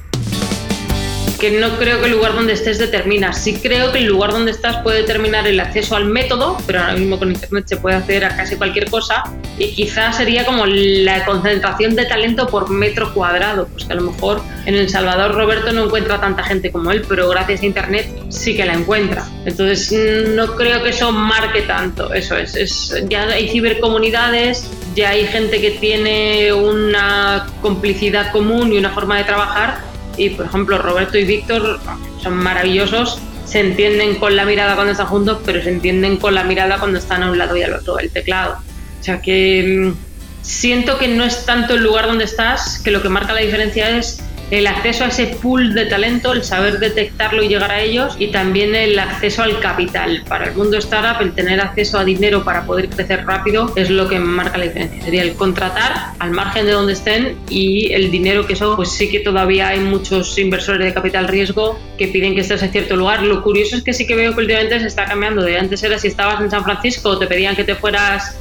Que 1.43 1.51
no 1.51 1.77
creo 1.77 1.99
que 1.99 2.05
el 2.05 2.13
lugar 2.13 2.35
donde 2.35 2.53
estés 2.53 2.79
determina. 2.79 3.33
Sí 3.33 3.55
creo 3.55 3.91
que 3.91 3.97
el 3.97 4.05
lugar 4.05 4.31
donde 4.31 4.51
estás 4.51 4.77
puede 4.77 4.99
determinar 4.99 5.45
el 5.45 5.59
acceso 5.59 5.97
al 5.97 6.05
método, 6.05 6.57
pero 6.65 6.79
ahora 6.79 6.93
mismo 6.93 7.19
con 7.19 7.31
Internet 7.31 7.65
se 7.67 7.75
puede 7.75 7.97
hacer 7.97 8.23
a 8.23 8.37
casi 8.37 8.55
cualquier 8.55 8.89
cosa 8.89 9.25
y 9.59 9.75
quizás 9.75 10.15
sería 10.15 10.45
como 10.45 10.65
la 10.65 11.25
concentración 11.25 11.97
de 11.97 12.05
talento 12.05 12.47
por 12.47 12.69
metro 12.69 13.13
cuadrado, 13.13 13.67
pues 13.67 13.83
que 13.83 13.91
a 13.91 13.97
lo 13.97 14.03
mejor 14.03 14.41
en 14.65 14.75
El 14.75 14.87
Salvador 14.87 15.35
Roberto 15.35 15.73
no 15.73 15.83
encuentra 15.83 16.21
tanta 16.21 16.43
gente 16.43 16.71
como 16.71 16.91
él, 16.91 17.03
pero 17.09 17.27
gracias 17.27 17.61
a 17.61 17.65
Internet 17.65 18.07
sí 18.29 18.55
que 18.55 18.63
la 18.63 18.75
encuentra. 18.75 19.27
Entonces 19.43 20.29
no 20.29 20.55
creo 20.55 20.81
que 20.81 20.91
eso 20.91 21.11
marque 21.11 21.63
tanto, 21.63 22.13
eso 22.13 22.37
es, 22.37 22.55
es 22.55 23.03
ya 23.09 23.23
hay 23.23 23.49
cibercomunidades, 23.49 24.65
ya 24.95 25.09
hay 25.09 25.27
gente 25.27 25.59
que 25.59 25.71
tiene 25.71 26.53
una 26.53 27.47
complicidad 27.61 28.31
común 28.31 28.71
y 28.71 28.77
una 28.77 28.91
forma 28.91 29.17
de 29.17 29.25
trabajar 29.25 29.91
y 30.17 30.29
por 30.31 30.45
ejemplo 30.45 30.77
Roberto 30.77 31.17
y 31.17 31.25
Víctor 31.25 31.79
son 32.21 32.35
maravillosos, 32.35 33.19
se 33.45 33.59
entienden 33.59 34.15
con 34.15 34.35
la 34.35 34.45
mirada 34.45 34.75
cuando 34.75 34.91
están 34.91 35.07
juntos, 35.07 35.39
pero 35.45 35.61
se 35.61 35.69
entienden 35.69 36.17
con 36.17 36.33
la 36.35 36.43
mirada 36.43 36.79
cuando 36.79 36.99
están 36.99 37.23
a 37.23 37.31
un 37.31 37.37
lado 37.37 37.55
y 37.55 37.63
al 37.63 37.73
otro 37.73 37.95
del 37.95 38.09
teclado. 38.09 38.57
O 38.99 39.03
sea 39.03 39.21
que 39.21 39.91
mm, 39.91 39.93
siento 40.41 40.97
que 40.97 41.07
no 41.07 41.23
es 41.23 41.45
tanto 41.45 41.73
el 41.73 41.83
lugar 41.83 42.07
donde 42.07 42.23
estás, 42.23 42.79
que 42.79 42.91
lo 42.91 43.01
que 43.01 43.09
marca 43.09 43.33
la 43.33 43.41
diferencia 43.41 43.97
es 43.97 44.23
el 44.53 44.67
acceso 44.67 45.03
a 45.03 45.07
ese 45.07 45.25
pool 45.41 45.73
de 45.73 45.87
talento, 45.87 46.31
el 46.31 46.43
saber 46.43 46.77
detectarlo 46.77 47.41
y 47.41 47.47
llegar 47.47 47.71
a 47.71 47.81
ellos 47.81 48.15
y 48.19 48.27
también 48.27 48.75
el 48.75 48.99
acceso 48.99 49.41
al 49.41 49.59
capital. 49.59 50.23
Para 50.29 50.45
el 50.45 50.55
mundo 50.55 50.77
startup, 50.77 51.23
el 51.23 51.33
tener 51.33 51.59
acceso 51.59 51.97
a 51.97 52.05
dinero 52.05 52.43
para 52.43 52.63
poder 52.63 52.87
crecer 52.87 53.25
rápido 53.25 53.73
es 53.75 53.89
lo 53.89 54.07
que 54.07 54.19
marca 54.19 54.59
la 54.59 54.65
diferencia. 54.65 55.01
Sería 55.01 55.23
el 55.23 55.33
contratar 55.33 56.13
al 56.19 56.29
margen 56.29 56.67
de 56.67 56.73
donde 56.73 56.93
estén 56.93 57.35
y 57.49 57.93
el 57.93 58.11
dinero 58.11 58.45
que 58.45 58.53
eso, 58.53 58.75
pues 58.75 58.91
sí 58.91 59.09
que 59.09 59.21
todavía 59.21 59.69
hay 59.69 59.79
muchos 59.79 60.37
inversores 60.37 60.85
de 60.85 60.93
capital 60.93 61.27
riesgo 61.27 61.79
que 61.97 62.09
piden 62.09 62.35
que 62.35 62.41
estés 62.41 62.61
en 62.61 62.71
cierto 62.71 62.95
lugar. 62.95 63.23
Lo 63.23 63.41
curioso 63.41 63.75
es 63.75 63.81
que 63.81 63.91
sí 63.91 64.05
que 64.05 64.13
veo 64.13 64.35
que 64.35 64.41
últimamente 64.41 64.79
se 64.79 64.85
está 64.85 65.05
cambiando. 65.05 65.41
De 65.41 65.57
antes 65.57 65.81
era 65.81 65.97
si 65.97 66.09
estabas 66.09 66.39
en 66.41 66.51
San 66.51 66.63
Francisco, 66.63 67.17
te 67.17 67.25
pedían 67.25 67.55
que 67.55 67.63
te 67.63 67.73
fueras 67.73 68.37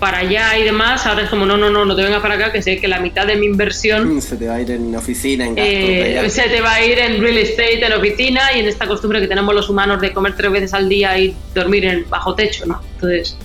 para 0.00 0.18
allá 0.18 0.58
y 0.58 0.64
demás, 0.64 1.06
ahora 1.06 1.24
es 1.24 1.30
como, 1.30 1.44
no, 1.44 1.56
no, 1.58 1.70
no, 1.70 1.84
no 1.84 1.94
te 1.94 2.02
vengas 2.02 2.22
para 2.22 2.34
acá, 2.34 2.50
que 2.50 2.62
sé 2.62 2.80
que 2.80 2.88
la 2.88 2.98
mitad 2.98 3.26
de 3.26 3.36
mi 3.36 3.46
inversión... 3.46 4.16
Mm, 4.16 4.20
se 4.20 4.36
te 4.36 4.48
va 4.48 4.54
a 4.54 4.60
ir 4.60 4.70
en 4.70 4.96
oficina, 4.96 5.46
en 5.46 5.54
gastos. 5.54 6.32
se 6.32 6.48
te 6.48 6.60
va 6.60 6.72
a 6.72 6.84
ir 6.84 6.98
en 6.98 7.20
real 7.20 7.36
estate, 7.36 7.84
en 7.84 7.92
oficina 7.92 8.40
y 8.56 8.60
en 8.60 8.66
esta 8.66 8.88
costumbre 8.88 9.20
que 9.20 9.28
tenemos 9.28 9.54
los 9.54 9.68
humanos 9.68 10.00
de 10.00 10.12
comer 10.12 10.34
tres 10.36 10.50
veces 10.50 10.74
al 10.74 10.88
día 10.88 11.16
y 11.18 11.36
dormir 11.54 11.84
en 11.84 12.08
bajo 12.08 12.34
techo, 12.34 12.66
¿no? 12.66 12.80
Entonces... 12.94 13.36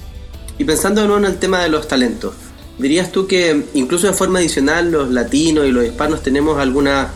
Y 0.58 0.64
pensando 0.64 1.02
de 1.02 1.08
nuevo 1.08 1.26
en 1.26 1.32
el 1.32 1.38
tema 1.38 1.62
de 1.62 1.70
los 1.70 1.88
talentos, 1.90 2.34
¿dirías 2.78 3.12
tú 3.12 3.28
que 3.28 3.66
incluso 3.74 4.08
de 4.08 4.14
forma 4.14 4.40
adicional 4.40 4.90
los 4.90 5.12
latinos 5.12 5.68
y 5.68 5.72
los 5.72 5.84
hispanos 5.84 6.24
tenemos 6.24 6.58
algunas 6.58 7.10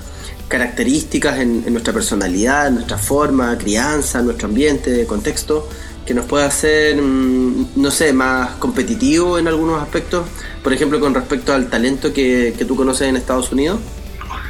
características 0.50 1.40
en, 1.40 1.64
en 1.66 1.72
nuestra 1.72 1.94
personalidad, 1.94 2.68
en 2.68 2.76
nuestra 2.76 2.98
forma, 2.98 3.58
crianza, 3.58 4.22
nuestro 4.22 4.50
ambiente, 4.50 5.06
contexto, 5.06 5.70
que 6.10 6.16
nos 6.16 6.26
pueda 6.26 6.48
hacer, 6.48 7.00
mm, 7.00 7.68
no 7.76 7.92
sé, 7.92 8.14
más 8.14 8.56
competitivo 8.56 9.38
en 9.38 9.48
algunos 9.48 9.80
aspectos, 9.80 10.26
por 10.64 10.74
ejemplo, 10.74 11.00
con 11.00 11.14
respecto 11.14 11.54
al 11.54 11.70
talento 11.70 12.12
que, 12.12 12.52
tú 12.68 12.76
conoces 12.76 13.10
en 13.10 13.16
Estados 13.16 13.52
Unidos? 13.52 13.80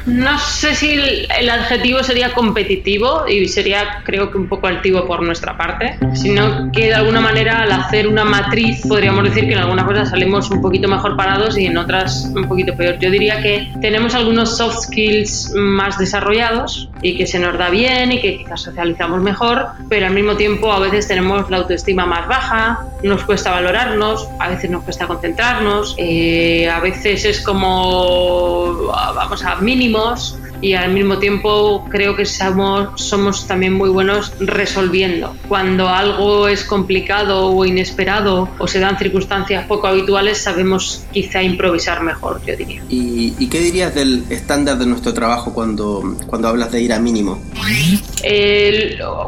No 0.06 0.38
sé 0.38 0.74
si 0.74 0.92
el, 0.92 1.50
adjetivo 1.50 2.02
sería 2.02 2.32
competitivo 2.32 3.28
y 3.28 3.46
sería 3.46 4.02
creo 4.04 4.30
que 4.30 4.38
un 4.38 4.48
poco 4.48 4.68
altivo 4.68 5.06
por 5.06 5.22
nuestra 5.22 5.58
parte, 5.58 5.98
sino 6.14 6.72
que 6.72 6.86
de 6.86 6.94
alguna 6.94 7.20
manera 7.20 7.60
al 7.64 7.72
hacer 7.72 8.08
una 8.08 8.24
matriz 8.24 8.80
podríamos 8.88 9.24
decir 9.24 9.44
que 9.46 9.52
en 9.52 9.58
algunas 9.58 9.84
cosas 9.84 10.08
salimos 10.08 10.50
un 10.50 10.62
poquito 10.62 10.88
mejor 10.88 11.14
parados 11.14 11.58
y 11.58 11.66
en 11.66 11.76
otras 11.76 12.30
un 12.34 12.48
poquito 12.48 12.74
peor. 12.74 12.98
Yo 12.98 13.10
diría 13.10 13.42
que 13.42 13.70
tenemos 13.82 14.14
algunos 14.14 14.56
soft 14.56 14.84
skills 14.84 15.52
más 15.54 15.98
desarrollados 15.98 16.89
y 17.02 17.16
que 17.16 17.26
se 17.26 17.38
nos 17.38 17.56
da 17.58 17.70
bien 17.70 18.12
y 18.12 18.20
que 18.20 18.38
quizás 18.38 18.62
socializamos 18.62 19.22
mejor, 19.22 19.66
pero 19.88 20.06
al 20.06 20.14
mismo 20.14 20.36
tiempo 20.36 20.72
a 20.72 20.78
veces 20.80 21.08
tenemos 21.08 21.48
la 21.50 21.58
autoestima 21.58 22.06
más 22.06 22.28
baja, 22.28 22.86
nos 23.02 23.22
cuesta 23.24 23.50
valorarnos, 23.50 24.28
a 24.38 24.48
veces 24.48 24.70
nos 24.70 24.82
cuesta 24.84 25.06
concentrarnos, 25.06 25.94
eh, 25.98 26.68
a 26.68 26.80
veces 26.80 27.24
es 27.24 27.40
como 27.40 28.86
vamos 29.14 29.44
a 29.44 29.56
mínimo 29.56 30.14
y 30.60 30.74
al 30.74 30.92
mismo 30.92 31.18
tiempo 31.18 31.86
creo 31.90 32.16
que 32.16 32.26
somos, 32.26 33.00
somos 33.00 33.46
también 33.46 33.72
muy 33.72 33.88
buenos 33.88 34.32
resolviendo. 34.40 35.34
Cuando 35.48 35.88
algo 35.88 36.48
es 36.48 36.64
complicado 36.64 37.48
o 37.48 37.64
inesperado 37.64 38.48
o 38.58 38.66
se 38.66 38.80
dan 38.80 38.98
circunstancias 38.98 39.66
poco 39.66 39.86
habituales, 39.86 40.38
sabemos 40.38 41.04
quizá 41.12 41.42
improvisar 41.42 42.02
mejor, 42.02 42.40
yo 42.46 42.56
diría. 42.56 42.82
¿Y, 42.88 43.48
qué 43.50 43.60
dirías 43.60 43.94
del 43.94 44.24
estándar 44.30 44.78
de 44.78 44.86
nuestro 44.86 45.12
trabajo 45.12 45.52
cuando, 45.52 46.16
cuando 46.26 46.48
hablas 46.48 46.70
de 46.70 46.80
ir 46.80 46.92
a 46.92 47.00
mínimo? 47.00 47.40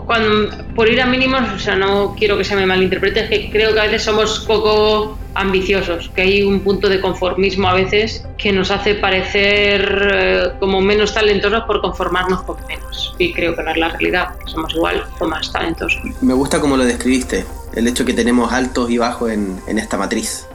cuando, 0.06 0.50
por 0.74 0.88
ir 0.88 1.00
a 1.00 1.06
mínimos, 1.06 1.42
o 1.54 1.58
sea, 1.58 1.74
no 1.74 2.14
quiero 2.16 2.36
que 2.38 2.44
se 2.44 2.54
me 2.54 2.66
malinterprete, 2.66 3.24
es 3.24 3.28
que 3.28 3.50
creo 3.50 3.72
que 3.72 3.80
a 3.80 3.84
veces 3.84 4.02
somos 4.02 4.40
poco 4.40 5.18
ambiciosos, 5.34 6.10
que 6.14 6.22
hay 6.22 6.42
un 6.42 6.60
punto 6.60 6.88
de 6.88 7.00
conformismo 7.00 7.68
a 7.68 7.74
veces 7.74 8.24
que 8.38 8.52
nos 8.52 8.70
hace 8.70 8.94
parecer 8.94 10.10
eh, 10.12 10.52
como 10.60 10.80
menos 10.80 11.14
talentosos 11.14 11.62
por 11.64 11.80
conformarnos 11.80 12.42
con 12.42 12.56
menos. 12.66 13.14
Y 13.18 13.32
creo 13.32 13.54
que 13.54 13.62
no 13.62 13.70
es 13.70 13.76
la 13.76 13.88
realidad, 13.90 14.28
somos 14.46 14.74
igual 14.74 15.04
o 15.18 15.26
más 15.26 15.50
talentosos. 15.52 16.00
Me 16.20 16.34
gusta 16.34 16.60
como 16.60 16.76
lo 16.76 16.84
describiste, 16.84 17.44
el 17.74 17.88
hecho 17.88 18.04
que 18.04 18.14
tenemos 18.14 18.52
altos 18.52 18.90
y 18.90 18.98
bajos 18.98 19.30
en, 19.30 19.60
en 19.66 19.78
esta 19.78 19.96
matriz. 19.96 20.46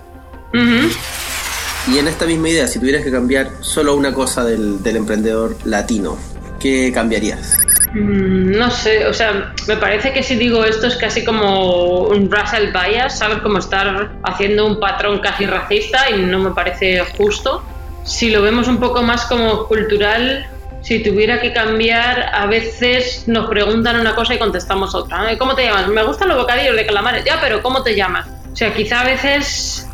Y 0.53 1.98
en 1.98 2.07
esta 2.07 2.25
misma 2.25 2.50
idea, 2.50 2.67
si 2.67 2.79
tuvieras 2.79 3.03
que 3.03 3.12
cambiar 3.12 3.51
solo 3.62 3.96
una 3.96 4.13
cosa 4.13 4.43
del, 4.43 4.81
del 4.84 4.98
emprendedor 4.98 5.55
latino, 5.63 6.17
¿qué 6.60 6.91
cambiarías? 6.91 7.53
Mm, 7.94 8.58
no 8.58 8.70
sé, 8.70 9.06
o 9.06 9.13
sea, 9.13 9.53
me 9.67 9.77
parece 9.77 10.12
que 10.12 10.22
si 10.22 10.36
digo 10.36 10.63
esto 10.65 10.88
es 10.88 10.98
casi 10.98 11.24
como 11.24 12.01
un 12.01 12.29
Russell 12.29 12.72
bias, 12.72 13.17
¿sabes? 13.17 13.39
Como 13.39 13.60
estar 13.60 14.12
haciendo 14.24 14.65
un 14.65 14.79
patrón 14.79 15.20
casi 15.20 15.46
racista 15.46 16.10
y 16.10 16.22
no 16.24 16.39
me 16.39 16.51
parece 16.51 17.00
justo. 17.17 17.63
Si 18.03 18.29
lo 18.29 18.41
vemos 18.41 18.67
un 18.67 18.79
poco 18.79 19.03
más 19.03 19.25
como 19.25 19.65
cultural, 19.67 20.48
si 20.82 21.03
tuviera 21.03 21.41
que 21.41 21.53
cambiar, 21.53 22.29
a 22.34 22.46
veces 22.46 23.27
nos 23.27 23.50
preguntan 23.50 24.00
una 24.00 24.15
cosa 24.15 24.36
y 24.36 24.38
contestamos 24.38 24.96
otra. 24.96 25.38
¿Cómo 25.38 25.56
te 25.56 25.63
llamas? 25.63 25.88
Me 25.88 26.03
gustan 26.03 26.29
los 26.29 26.38
bocadillos 26.38 26.75
de 26.75 26.86
calamares. 26.86 27.25
Ya, 27.25 27.39
pero 27.41 27.62
¿cómo 27.62 27.84
te 27.84 27.96
llamas? 27.96 28.27
O 28.51 28.56
sea, 28.56 28.74
quizá 28.74 29.01
a 29.01 29.06
veces 29.06 29.88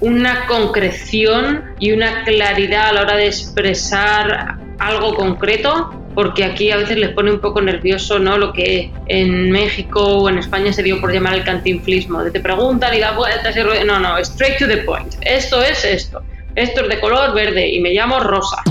una 0.00 0.46
concreción 0.46 1.64
y 1.78 1.92
una 1.92 2.24
claridad 2.24 2.88
a 2.88 2.92
la 2.92 3.02
hora 3.02 3.16
de 3.16 3.26
expresar 3.26 4.56
algo 4.78 5.14
concreto 5.14 6.03
porque 6.14 6.44
aquí 6.44 6.70
a 6.70 6.76
veces 6.76 6.96
les 6.96 7.10
pone 7.10 7.32
un 7.32 7.40
poco 7.40 7.60
nervioso 7.60 8.18
¿no? 8.18 8.38
lo 8.38 8.52
que 8.52 8.92
en 9.06 9.50
México 9.50 10.00
o 10.00 10.28
en 10.28 10.38
España 10.38 10.72
se 10.72 10.82
dio 10.82 11.00
por 11.00 11.12
llamar 11.12 11.34
el 11.34 11.44
cantinflismo, 11.44 12.22
de 12.22 12.30
te 12.30 12.40
preguntan 12.40 12.94
y 12.94 13.00
da 13.00 13.12
vueltas 13.12 13.56
y 13.56 13.84
no, 13.84 13.98
no, 13.98 14.18
straight 14.18 14.58
to 14.58 14.66
the 14.66 14.78
point, 14.78 15.14
esto 15.22 15.62
es 15.62 15.84
esto, 15.84 16.22
esto 16.54 16.82
es 16.82 16.88
de 16.88 17.00
color 17.00 17.34
verde 17.34 17.68
y 17.68 17.80
me 17.80 17.90
llamo 17.90 18.20
Rosa. 18.20 18.62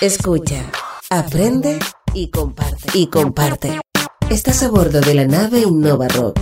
Escucha, 0.00 0.64
aprende 1.10 1.78
y 2.14 2.30
comparte. 2.30 2.86
Y 2.94 3.06
comparte. 3.08 3.80
Estás 4.30 4.62
a 4.62 4.70
bordo 4.70 5.00
de 5.00 5.14
la 5.14 5.26
nave 5.26 5.60
Innova 5.60 6.08
Rock. 6.08 6.40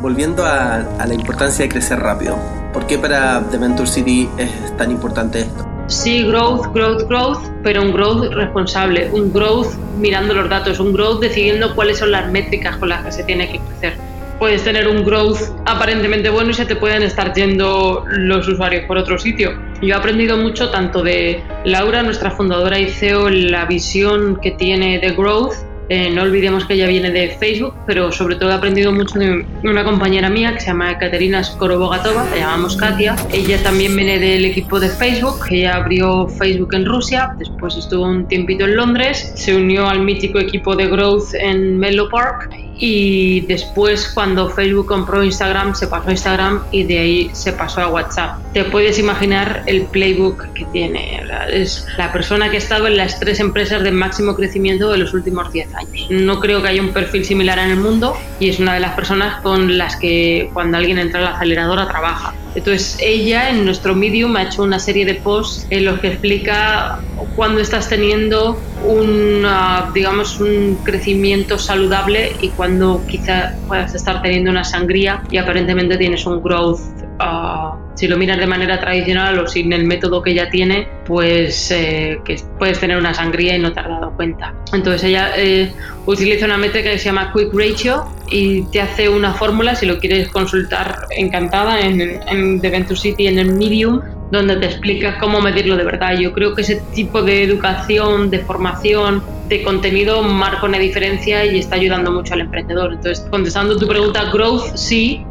Volviendo 0.00 0.46
a, 0.46 0.76
a 0.76 1.06
la 1.06 1.14
importancia 1.14 1.64
de 1.64 1.68
crecer 1.68 1.98
rápido, 2.00 2.38
¿por 2.72 2.86
qué 2.86 2.98
para 2.98 3.44
The 3.50 3.58
Venture 3.58 3.86
City 3.86 4.28
es 4.38 4.50
tan 4.78 4.90
importante 4.90 5.40
esto? 5.40 5.79
Sí, 5.90 6.22
growth, 6.22 6.72
growth, 6.72 7.08
growth, 7.08 7.38
pero 7.62 7.82
un 7.82 7.92
growth 7.92 8.32
responsable, 8.32 9.10
un 9.12 9.32
growth 9.32 9.74
mirando 9.98 10.32
los 10.34 10.48
datos, 10.48 10.80
un 10.80 10.92
growth 10.92 11.20
decidiendo 11.20 11.74
cuáles 11.74 11.98
son 11.98 12.12
las 12.12 12.30
métricas 12.30 12.76
con 12.76 12.88
las 12.88 13.04
que 13.04 13.12
se 13.12 13.24
tiene 13.24 13.50
que 13.50 13.58
crecer. 13.58 13.94
Puedes 14.38 14.64
tener 14.64 14.88
un 14.88 15.04
growth 15.04 15.38
aparentemente 15.66 16.30
bueno 16.30 16.50
y 16.50 16.54
se 16.54 16.64
te 16.64 16.74
pueden 16.74 17.02
estar 17.02 17.34
yendo 17.34 18.04
los 18.08 18.48
usuarios 18.48 18.84
por 18.86 18.96
otro 18.96 19.18
sitio. 19.18 19.52
Yo 19.82 19.88
he 19.88 19.92
aprendido 19.92 20.38
mucho 20.38 20.70
tanto 20.70 21.02
de 21.02 21.42
Laura, 21.64 22.02
nuestra 22.02 22.30
fundadora 22.30 22.78
y 22.78 22.88
CEO, 22.88 23.28
la 23.28 23.66
visión 23.66 24.38
que 24.40 24.52
tiene 24.52 24.98
de 24.98 25.10
growth 25.10 25.54
eh, 25.92 26.08
no 26.08 26.22
olvidemos 26.22 26.64
que 26.66 26.74
ella 26.74 26.86
viene 26.86 27.10
de 27.10 27.30
Facebook, 27.30 27.74
pero 27.84 28.12
sobre 28.12 28.36
todo 28.36 28.50
he 28.50 28.54
aprendido 28.54 28.92
mucho 28.92 29.18
de 29.18 29.44
una 29.64 29.82
compañera 29.82 30.30
mía 30.30 30.54
que 30.54 30.60
se 30.60 30.68
llama 30.68 30.96
Katerina 30.96 31.42
Skorobogatova, 31.42 32.30
la 32.30 32.36
llamamos 32.36 32.76
Katia. 32.76 33.16
Ella 33.32 33.60
también 33.60 33.96
viene 33.96 34.20
del 34.20 34.44
equipo 34.44 34.78
de 34.78 34.88
Facebook, 34.88 35.46
ella 35.50 35.74
abrió 35.74 36.28
Facebook 36.28 36.74
en 36.74 36.86
Rusia, 36.86 37.34
después 37.38 37.76
estuvo 37.76 38.04
un 38.04 38.28
tiempito 38.28 38.66
en 38.66 38.76
Londres, 38.76 39.32
se 39.34 39.56
unió 39.56 39.88
al 39.88 40.02
mítico 40.02 40.38
equipo 40.38 40.76
de 40.76 40.86
Growth 40.86 41.34
en 41.34 41.76
Menlo 41.76 42.08
Park 42.08 42.50
y 42.80 43.42
después 43.42 44.10
cuando 44.14 44.48
Facebook 44.48 44.86
compró 44.86 45.22
Instagram 45.22 45.74
se 45.74 45.86
pasó 45.86 46.08
a 46.08 46.12
Instagram 46.12 46.62
y 46.72 46.84
de 46.84 46.98
ahí 46.98 47.30
se 47.32 47.52
pasó 47.52 47.82
a 47.82 47.88
WhatsApp. 47.88 48.38
Te 48.54 48.64
puedes 48.64 48.98
imaginar 48.98 49.62
el 49.66 49.82
playbook 49.82 50.52
que 50.54 50.64
tiene. 50.66 51.22
Es 51.52 51.86
la 51.98 52.10
persona 52.10 52.50
que 52.50 52.56
ha 52.56 52.58
estado 52.58 52.86
en 52.86 52.96
las 52.96 53.20
tres 53.20 53.38
empresas 53.38 53.82
de 53.82 53.90
máximo 53.90 54.34
crecimiento 54.34 54.90
de 54.90 54.98
los 54.98 55.12
últimos 55.12 55.52
10 55.52 55.74
años. 55.74 56.06
No 56.10 56.40
creo 56.40 56.62
que 56.62 56.68
haya 56.68 56.80
un 56.80 56.92
perfil 56.92 57.24
similar 57.24 57.58
en 57.58 57.70
el 57.70 57.76
mundo 57.76 58.16
y 58.40 58.48
es 58.48 58.58
una 58.58 58.74
de 58.74 58.80
las 58.80 58.94
personas 58.94 59.42
con 59.42 59.76
las 59.76 59.96
que 59.96 60.50
cuando 60.54 60.78
alguien 60.78 60.98
entra 60.98 61.20
a 61.20 61.22
la 61.22 61.30
aceleradora 61.36 61.86
trabaja. 61.86 62.34
Entonces 62.54 62.96
ella 63.00 63.50
en 63.50 63.64
nuestro 63.64 63.94
Medium 63.94 64.34
ha 64.36 64.44
hecho 64.44 64.62
una 64.62 64.78
serie 64.78 65.04
de 65.04 65.14
posts 65.14 65.66
en 65.70 65.84
los 65.84 66.00
que 66.00 66.08
explica 66.08 66.98
cuando 67.36 67.60
estás 67.60 67.88
teniendo 67.88 68.60
un, 68.84 69.46
digamos, 69.94 70.40
un 70.40 70.78
crecimiento 70.82 71.58
saludable 71.58 72.32
y 72.40 72.48
cuando 72.70 73.04
quizá 73.04 73.56
puedas 73.66 73.92
estar 73.96 74.22
teniendo 74.22 74.48
una 74.48 74.62
sangría 74.62 75.24
y 75.28 75.38
aparentemente 75.38 75.96
tienes 75.96 76.24
un 76.24 76.40
growth 76.40 76.78
uh, 77.18 77.74
si 77.96 78.06
lo 78.06 78.16
miras 78.16 78.38
de 78.38 78.46
manera 78.46 78.78
tradicional 78.78 79.40
o 79.40 79.46
sin 79.48 79.72
el 79.72 79.86
método 79.86 80.22
que 80.22 80.30
ella 80.30 80.48
tiene, 80.48 80.86
pues 81.04 81.72
eh, 81.72 82.20
que 82.24 82.40
puedes 82.60 82.78
tener 82.78 82.96
una 82.96 83.12
sangría 83.12 83.56
y 83.56 83.58
no 83.58 83.72
te 83.72 83.80
has 83.80 83.88
dado 83.88 84.12
cuenta. 84.12 84.54
Entonces 84.72 85.02
ella 85.02 85.32
eh, 85.36 85.72
utiliza 86.06 86.46
una 86.46 86.58
métrica 86.58 86.92
que 86.92 86.98
se 86.98 87.06
llama 87.06 87.32
Quick 87.34 87.52
Ratio 87.52 88.04
y 88.30 88.62
te 88.66 88.80
hace 88.80 89.08
una 89.08 89.34
fórmula, 89.34 89.74
si 89.74 89.84
lo 89.84 89.98
quieres 89.98 90.28
consultar, 90.28 90.96
encantada, 91.10 91.80
en, 91.80 92.00
en 92.00 92.60
The 92.60 92.70
Venture 92.70 93.00
City, 93.00 93.26
en 93.26 93.40
el 93.40 93.52
Medium, 93.52 94.00
donde 94.30 94.56
te 94.56 94.66
explica 94.66 95.18
cómo 95.18 95.40
medirlo 95.40 95.76
de 95.76 95.82
verdad. 95.82 96.16
Yo 96.16 96.32
creo 96.32 96.54
que 96.54 96.62
ese 96.62 96.80
tipo 96.94 97.20
de 97.20 97.42
educación, 97.42 98.30
de 98.30 98.38
formación, 98.38 99.22
de 99.50 99.64
contenido 99.64 100.22
marca 100.22 100.64
una 100.64 100.78
diferencia 100.78 101.44
y 101.44 101.58
está 101.58 101.74
ayudando 101.74 102.12
mucho 102.12 102.34
al 102.34 102.40
emprendedor. 102.40 102.94
Entonces, 102.94 103.26
contestando 103.28 103.76
tu 103.76 103.86
pregunta, 103.86 104.30
growth 104.32 104.76
sí, 104.76 105.24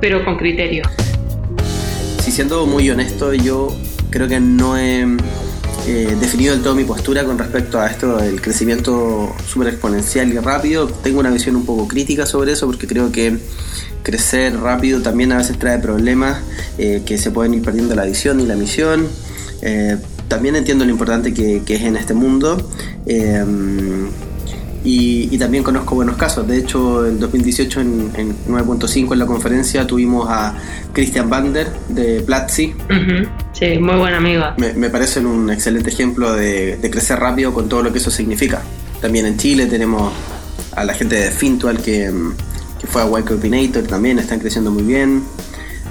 pero 0.00 0.24
con 0.24 0.36
criterio. 0.38 0.82
Si 2.20 2.32
siendo 2.32 2.66
muy 2.66 2.88
honesto, 2.90 3.34
yo 3.34 3.68
creo 4.10 4.26
que 4.26 4.40
no 4.40 4.78
he 4.78 5.02
eh, 5.86 6.16
definido 6.18 6.54
del 6.54 6.62
todo 6.62 6.74
mi 6.74 6.84
postura 6.84 7.24
con 7.24 7.38
respecto 7.38 7.78
a 7.78 7.88
esto 7.88 8.16
del 8.16 8.40
crecimiento 8.40 9.34
súper 9.46 9.68
exponencial 9.68 10.32
y 10.32 10.38
rápido. 10.38 10.86
Tengo 10.86 11.20
una 11.20 11.30
visión 11.30 11.54
un 11.54 11.66
poco 11.66 11.86
crítica 11.86 12.24
sobre 12.24 12.52
eso 12.52 12.66
porque 12.66 12.86
creo 12.86 13.12
que 13.12 13.36
crecer 14.02 14.58
rápido 14.58 15.02
también 15.02 15.30
a 15.32 15.36
veces 15.36 15.58
trae 15.58 15.78
problemas 15.78 16.40
eh, 16.78 17.02
que 17.04 17.18
se 17.18 17.30
pueden 17.30 17.52
ir 17.54 17.62
perdiendo 17.62 17.94
la 17.94 18.04
visión 18.04 18.40
y 18.40 18.46
la 18.46 18.56
misión. 18.56 19.06
Eh, 19.60 19.98
también 20.32 20.56
entiendo 20.56 20.86
lo 20.86 20.90
importante 20.90 21.34
que, 21.34 21.62
es 21.66 21.82
en 21.82 21.94
este 21.94 22.14
mundo. 22.14 22.56
Y, 24.82 25.36
también 25.36 25.62
conozco 25.62 25.94
buenos 25.94 26.16
casos. 26.16 26.48
De 26.48 26.56
hecho, 26.56 27.06
en 27.06 27.20
2018, 27.20 27.80
en, 27.80 28.12
9.5 28.48 29.12
en 29.12 29.18
la 29.18 29.26
conferencia, 29.26 29.86
tuvimos 29.86 30.26
a 30.30 30.54
Christian 30.94 31.28
Bander 31.28 31.68
de 31.90 32.22
Platzi. 32.22 32.74
Sí, 33.52 33.78
muy 33.78 33.96
buen 33.96 34.14
amigo. 34.14 34.44
Me, 34.56 34.72
me 34.72 34.88
parecen 34.88 35.26
un 35.26 35.50
excelente 35.50 35.90
ejemplo 35.90 36.32
de, 36.32 36.78
crecer 36.90 37.18
rápido 37.18 37.52
con 37.52 37.68
todo 37.68 37.82
lo 37.82 37.92
que 37.92 37.98
eso 37.98 38.10
significa. 38.10 38.62
También 39.02 39.26
en 39.26 39.36
Chile 39.36 39.66
tenemos 39.66 40.14
a 40.74 40.82
la 40.82 40.94
gente 40.94 41.16
de 41.16 41.30
Fintual 41.30 41.76
que, 41.82 42.10
que 42.80 42.86
fue 42.86 43.02
a 43.02 43.20
Y 43.20 43.22
Combinator, 43.22 43.82
también 43.82 44.18
están 44.18 44.40
creciendo 44.40 44.70
muy 44.70 44.84
bien. 44.84 45.24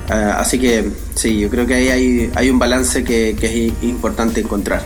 Ah, 0.09 0.37
así 0.39 0.57
que 0.57 0.89
sí, 1.21 1.37
yo 1.37 1.49
creo 1.49 1.67
que 1.67 1.75
ahí 1.75 2.31
hay, 2.33 2.49
un 2.49 2.57
balance 2.57 3.03
que, 3.03 3.29
es 3.39 3.83
importante 3.83 4.41
encontrar. 4.41 4.81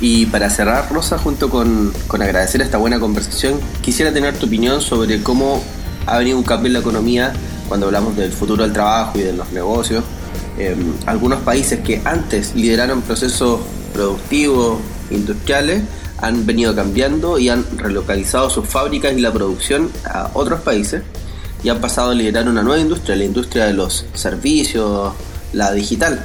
Y 0.00 0.26
para 0.26 0.48
cerrar, 0.48 0.90
Rosa, 0.90 1.18
junto 1.18 1.50
con, 1.50 1.92
con, 2.06 2.22
agradecer 2.22 2.62
esta 2.62 2.78
buena 2.78 2.98
conversación, 2.98 3.60
quisiera 3.82 4.12
tener 4.12 4.38
tu 4.38 4.46
opinión 4.46 4.80
sobre 4.80 5.22
cómo 5.22 5.62
ha 6.06 6.18
venido 6.18 6.38
un 6.38 6.44
cambio 6.44 6.68
en 6.68 6.72
la 6.74 6.78
economía 6.78 7.32
cuando 7.68 7.86
hablamos 7.86 8.16
del 8.16 8.32
futuro 8.32 8.62
del 8.62 8.72
trabajo 8.72 9.18
y 9.18 9.22
de 9.22 9.34
los 9.34 9.52
negocios. 9.52 10.02
Em, 10.56 10.94
algunos 11.04 11.40
países 11.40 11.80
que 11.80 12.00
antes 12.04 12.54
lideraron 12.54 13.02
procesos 13.02 13.60
productivos, 13.92 14.78
industriales, 15.10 15.82
han 16.18 16.46
venido 16.46 16.74
cambiando 16.74 17.38
y 17.38 17.50
han 17.50 17.66
relocalizado 17.76 18.48
sus 18.48 18.66
fábricas 18.66 19.12
y 19.12 19.20
la 19.20 19.32
producción 19.32 19.90
a 20.04 20.30
otros 20.32 20.60
países 20.60 21.02
y 21.62 21.68
han 21.68 21.80
pasado 21.80 22.10
a 22.10 22.14
liderar 22.14 22.48
una 22.48 22.62
nueva 22.62 22.80
industria, 22.80 23.16
la 23.16 23.24
industria 23.24 23.66
de 23.66 23.74
los 23.74 24.06
servicios, 24.14 25.12
la 25.52 25.72
digital. 25.72 26.20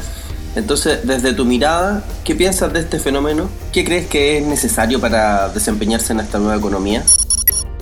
Entonces, 0.55 0.99
desde 1.03 1.33
tu 1.33 1.45
mirada, 1.45 2.03
¿qué 2.23 2.35
piensas 2.35 2.71
de 2.73 2.81
este 2.81 2.99
fenómeno? 2.99 3.49
¿Qué 3.71 3.83
crees 3.83 4.07
que 4.07 4.37
es 4.37 4.45
necesario 4.45 4.99
para 4.99 5.49
desempeñarse 5.49 6.13
en 6.13 6.19
esta 6.19 6.37
nueva 6.37 6.57
economía? 6.57 7.03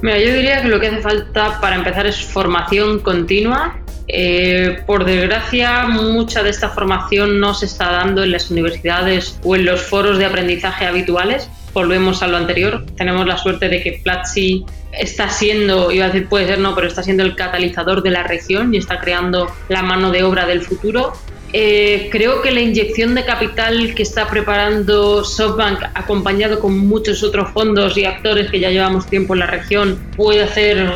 Mira, 0.02 0.18
yo 0.18 0.34
diría 0.34 0.62
que 0.62 0.70
lo 0.70 0.80
que 0.80 0.88
hace 0.88 1.02
falta 1.02 1.60
para 1.60 1.76
empezar 1.76 2.08
es 2.08 2.24
formación 2.24 3.00
continua. 3.00 3.78
Eh, 4.08 4.84
por 4.88 5.06
desgracia, 5.06 5.86
mucha 5.88 6.44
de 6.44 6.50
esta 6.50 6.70
formación 6.70 7.40
no 7.40 7.54
se 7.54 7.66
está 7.66 7.92
dando 7.92 8.24
en 8.24 8.32
las 8.32 8.50
universidades 8.50 9.40
o 9.44 9.56
en 9.56 9.66
los 9.66 9.82
foros 9.82 10.18
de 10.18 10.26
aprendizaje 10.26 10.86
habituales. 10.86 11.50
Volvemos 11.74 12.22
a 12.22 12.28
lo 12.28 12.38
anterior. 12.38 12.86
Tenemos 12.98 13.26
la 13.28 13.38
suerte 13.38 13.70
de 13.70 13.82
que 13.82 14.02
Platzi 14.04 14.66
está 14.92 15.30
siendo, 15.30 15.92
iba 15.92 16.06
a 16.06 16.10
decir 16.10 16.28
puede 16.28 16.48
ser 16.48 16.60
no, 16.60 16.76
pero 16.76 16.88
está 16.88 17.04
siendo 17.04 17.24
el 17.24 17.36
catalizador 17.36 18.04
de 18.04 18.12
la 18.12 18.24
región 18.24 18.74
y 18.74 18.78
está 18.78 19.00
creando 19.00 19.48
la 19.70 19.82
mano 19.82 20.12
de 20.12 20.24
obra 20.24 20.46
del 20.46 20.62
futuro. 20.62 21.14
Eh, 21.54 22.08
creo 22.12 22.42
que 22.42 22.52
la 22.52 22.62
inyección 22.62 23.14
de 23.14 23.26
capital 23.26 23.94
que 23.94 24.04
está 24.04 24.30
preparando 24.30 25.24
SoftBank, 25.24 25.84
acompañado 25.96 26.60
con 26.60 26.78
muchos 26.78 27.24
otros 27.24 27.50
fondos 27.52 27.98
y 27.98 28.06
actores 28.06 28.50
que 28.50 28.60
ya 28.60 28.70
llevamos 28.70 29.08
tiempo 29.08 29.34
en 29.34 29.40
la 29.40 29.48
región, 29.48 30.00
puede 30.16 30.44
hacer 30.44 30.94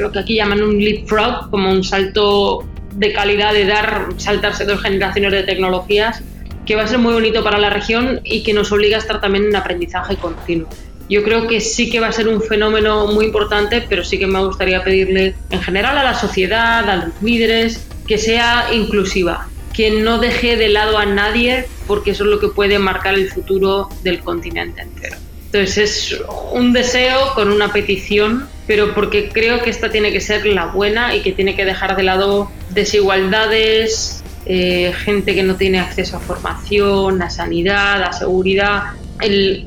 lo 0.00 0.10
que 0.10 0.18
aquí 0.18 0.34
llaman 0.36 0.62
un 0.62 0.78
leapfrog, 0.78 1.50
como 1.50 1.70
un 1.70 1.84
salto 1.84 2.64
de 2.94 3.12
calidad 3.12 3.52
de 3.52 3.66
dar, 3.66 4.08
saltarse 4.16 4.64
dos 4.64 4.82
generaciones 4.82 5.32
de 5.32 5.42
tecnologías, 5.44 6.22
que 6.66 6.76
va 6.76 6.82
a 6.82 6.86
ser 6.86 6.98
muy 6.98 7.12
bonito 7.12 7.42
para 7.44 7.58
la 7.58 7.70
región 7.70 8.20
y 8.24 8.42
que 8.42 8.52
nos 8.52 8.72
obliga 8.72 8.96
a 8.96 9.00
estar 9.00 9.20
también 9.20 9.46
en 9.46 9.56
aprendizaje 9.56 10.16
continuo. 10.16 10.68
Yo 11.08 11.22
creo 11.22 11.46
que 11.46 11.60
sí 11.60 11.90
que 11.90 12.00
va 12.00 12.08
a 12.08 12.12
ser 12.12 12.28
un 12.28 12.40
fenómeno 12.40 13.06
muy 13.08 13.26
importante, 13.26 13.84
pero 13.86 14.04
sí 14.04 14.18
que 14.18 14.26
me 14.26 14.42
gustaría 14.44 14.82
pedirle 14.82 15.34
en 15.50 15.60
general 15.60 15.98
a 15.98 16.02
la 16.02 16.14
sociedad, 16.14 16.88
a 16.88 16.96
los 16.96 17.22
líderes, 17.22 17.86
que 18.06 18.16
sea 18.16 18.68
inclusiva, 18.72 19.48
que 19.74 19.90
no 19.90 20.18
deje 20.18 20.56
de 20.56 20.70
lado 20.70 20.96
a 20.96 21.04
nadie 21.04 21.66
porque 21.86 22.12
eso 22.12 22.24
es 22.24 22.30
lo 22.30 22.40
que 22.40 22.48
puede 22.48 22.78
marcar 22.78 23.14
el 23.14 23.30
futuro 23.30 23.90
del 24.02 24.20
continente 24.20 24.80
entero. 24.80 25.16
Entonces 25.46 25.78
es 25.78 26.20
un 26.52 26.72
deseo 26.72 27.34
con 27.34 27.50
una 27.50 27.72
petición, 27.72 28.48
pero 28.66 28.92
porque 28.92 29.28
creo 29.28 29.62
que 29.62 29.70
esta 29.70 29.90
tiene 29.90 30.10
que 30.10 30.20
ser 30.20 30.46
la 30.46 30.66
buena 30.66 31.14
y 31.14 31.20
que 31.20 31.32
tiene 31.32 31.54
que 31.54 31.64
dejar 31.64 31.96
de 31.96 32.02
lado 32.02 32.50
desigualdades, 32.70 34.23
eh, 34.46 34.92
gente 35.04 35.34
que 35.34 35.42
no 35.42 35.56
tiene 35.56 35.80
acceso 35.80 36.16
a 36.16 36.20
formación, 36.20 37.22
a 37.22 37.30
sanidad, 37.30 38.02
a 38.02 38.12
seguridad. 38.12 38.82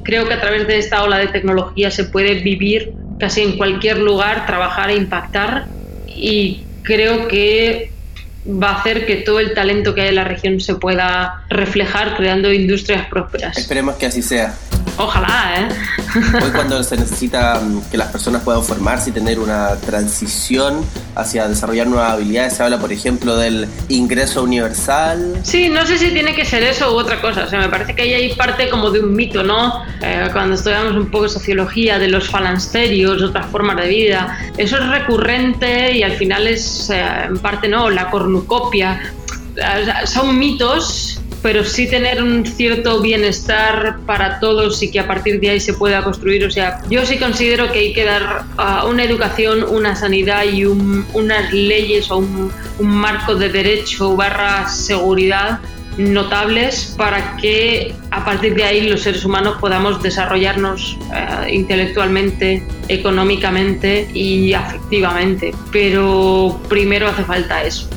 creo 0.03 0.27
que 0.27 0.33
a 0.33 0.41
través 0.41 0.67
de 0.67 0.77
esta 0.77 1.03
ola 1.03 1.17
de 1.17 1.27
tecnología 1.27 1.89
se 1.89 2.03
puede 2.03 2.35
vivir 2.35 2.93
casi 3.19 3.41
en 3.41 3.57
cualquier 3.57 3.97
lugar, 3.97 4.45
trabajar 4.45 4.89
e 4.89 4.95
impactar 4.95 5.67
y 6.07 6.61
creo 6.83 7.27
que 7.27 7.91
va 8.47 8.69
a 8.69 8.79
hacer 8.79 9.05
que 9.05 9.17
todo 9.17 9.39
el 9.39 9.53
talento 9.53 9.93
que 9.93 10.01
hay 10.01 10.09
en 10.09 10.15
la 10.15 10.23
región 10.23 10.59
se 10.59 10.75
pueda 10.75 11.43
reflejar 11.49 12.15
creando 12.15 12.51
industrias 12.51 13.07
prósperas. 13.07 13.57
Esperemos 13.57 13.95
que 13.95 14.05
así 14.05 14.21
sea. 14.21 14.55
Ojalá, 14.97 15.53
¿eh? 15.59 15.67
Hoy 16.43 16.51
cuando 16.51 16.81
se 16.83 16.97
necesita 16.97 17.59
mm, 17.59 17.91
que 17.91 17.97
las 17.97 18.11
personas 18.11 18.41
puedan 18.41 18.63
formarse 18.63 19.11
y 19.11 19.13
tener 19.13 19.37
una 19.37 19.75
transición 19.75 20.83
hacia 21.15 21.47
desarrollar 21.47 21.85
nuevas 21.85 22.13
habilidades, 22.13 22.53
se 22.53 22.63
habla, 22.63 22.79
por 22.79 22.91
ejemplo, 22.91 23.35
del 23.37 23.67
ingreso 23.89 24.41
universal. 24.41 25.39
Sí, 25.43 25.69
no 25.69 25.85
sé 25.85 25.99
si 25.99 26.09
tiene 26.09 26.33
que 26.33 26.45
ser 26.45 26.63
eso 26.63 26.95
u 26.95 26.97
otra 26.97 27.21
cosa. 27.21 27.43
O 27.43 27.49
sea, 27.49 27.59
me 27.59 27.69
parece 27.69 27.93
que 27.93 28.01
ahí 28.01 28.13
hay 28.13 28.33
parte 28.33 28.69
como 28.69 28.89
de 28.89 29.01
un 29.01 29.15
mito, 29.15 29.43
¿no? 29.43 29.83
Eh, 30.01 30.29
cuando 30.33 30.55
estudiamos 30.55 30.93
un 30.93 31.11
poco 31.11 31.29
sociología 31.29 31.99
de 31.99 32.07
los 32.07 32.27
falansterios, 32.27 33.21
otras 33.21 33.45
formas 33.47 33.77
de 33.77 33.87
vida, 33.87 34.37
eso 34.57 34.77
es 34.77 34.87
recurrente 34.87 35.95
y 35.95 36.01
al 36.01 36.13
final 36.13 36.47
es, 36.47 36.89
eh, 36.89 37.05
en 37.25 37.37
parte, 37.37 37.67
¿no? 37.67 37.89
La 37.89 38.09
cornucopia. 38.09 39.13
Son 40.05 40.37
mitos 40.37 41.16
pero 41.41 41.63
sí 41.63 41.87
tener 41.87 42.21
un 42.21 42.45
cierto 42.45 43.01
bienestar 43.01 43.99
para 44.05 44.39
todos 44.39 44.81
y 44.81 44.91
que 44.91 44.99
a 44.99 45.07
partir 45.07 45.39
de 45.39 45.51
ahí 45.51 45.59
se 45.59 45.73
pueda 45.73 46.03
construir. 46.03 46.45
O 46.45 46.51
sea, 46.51 46.81
yo 46.89 47.05
sí 47.05 47.17
considero 47.17 47.71
que 47.71 47.79
hay 47.79 47.93
que 47.93 48.05
dar 48.05 48.45
uh, 48.57 48.87
una 48.87 49.03
educación, 49.03 49.63
una 49.63 49.95
sanidad 49.95 50.43
y 50.45 50.65
un, 50.65 51.05
unas 51.13 51.51
leyes 51.53 52.09
o 52.11 52.17
un, 52.17 52.51
marco 52.79 53.35
de 53.35 53.49
derecho 53.49 54.15
barra 54.15 54.67
seguridad 54.69 55.59
notables 55.97 56.93
para 56.95 57.35
que 57.37 57.95
a 58.11 58.23
partir 58.23 58.53
de 58.53 58.63
ahí 58.63 58.87
los 58.87 59.01
seres 59.01 59.25
humanos 59.25 59.57
podamos 59.59 60.01
desarrollarnos 60.03 60.97
uh, 61.09 61.49
intelectualmente, 61.49 62.63
económicamente 62.87 64.07
y 64.13 64.53
afectivamente. 64.53 65.53
Pero 65.71 66.59
primero 66.69 67.07
hace 67.07 67.23
falta 67.23 67.63
eso. 67.63 67.89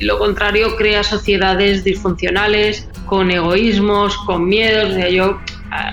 Lo 0.00 0.18
contrario 0.18 0.76
crea 0.76 1.02
sociedades 1.02 1.84
disfuncionales, 1.84 2.88
con 3.06 3.30
egoísmos, 3.30 4.16
con 4.18 4.46
miedos. 4.46 4.90
O 4.90 4.94
sea, 4.94 5.08
yo 5.08 5.38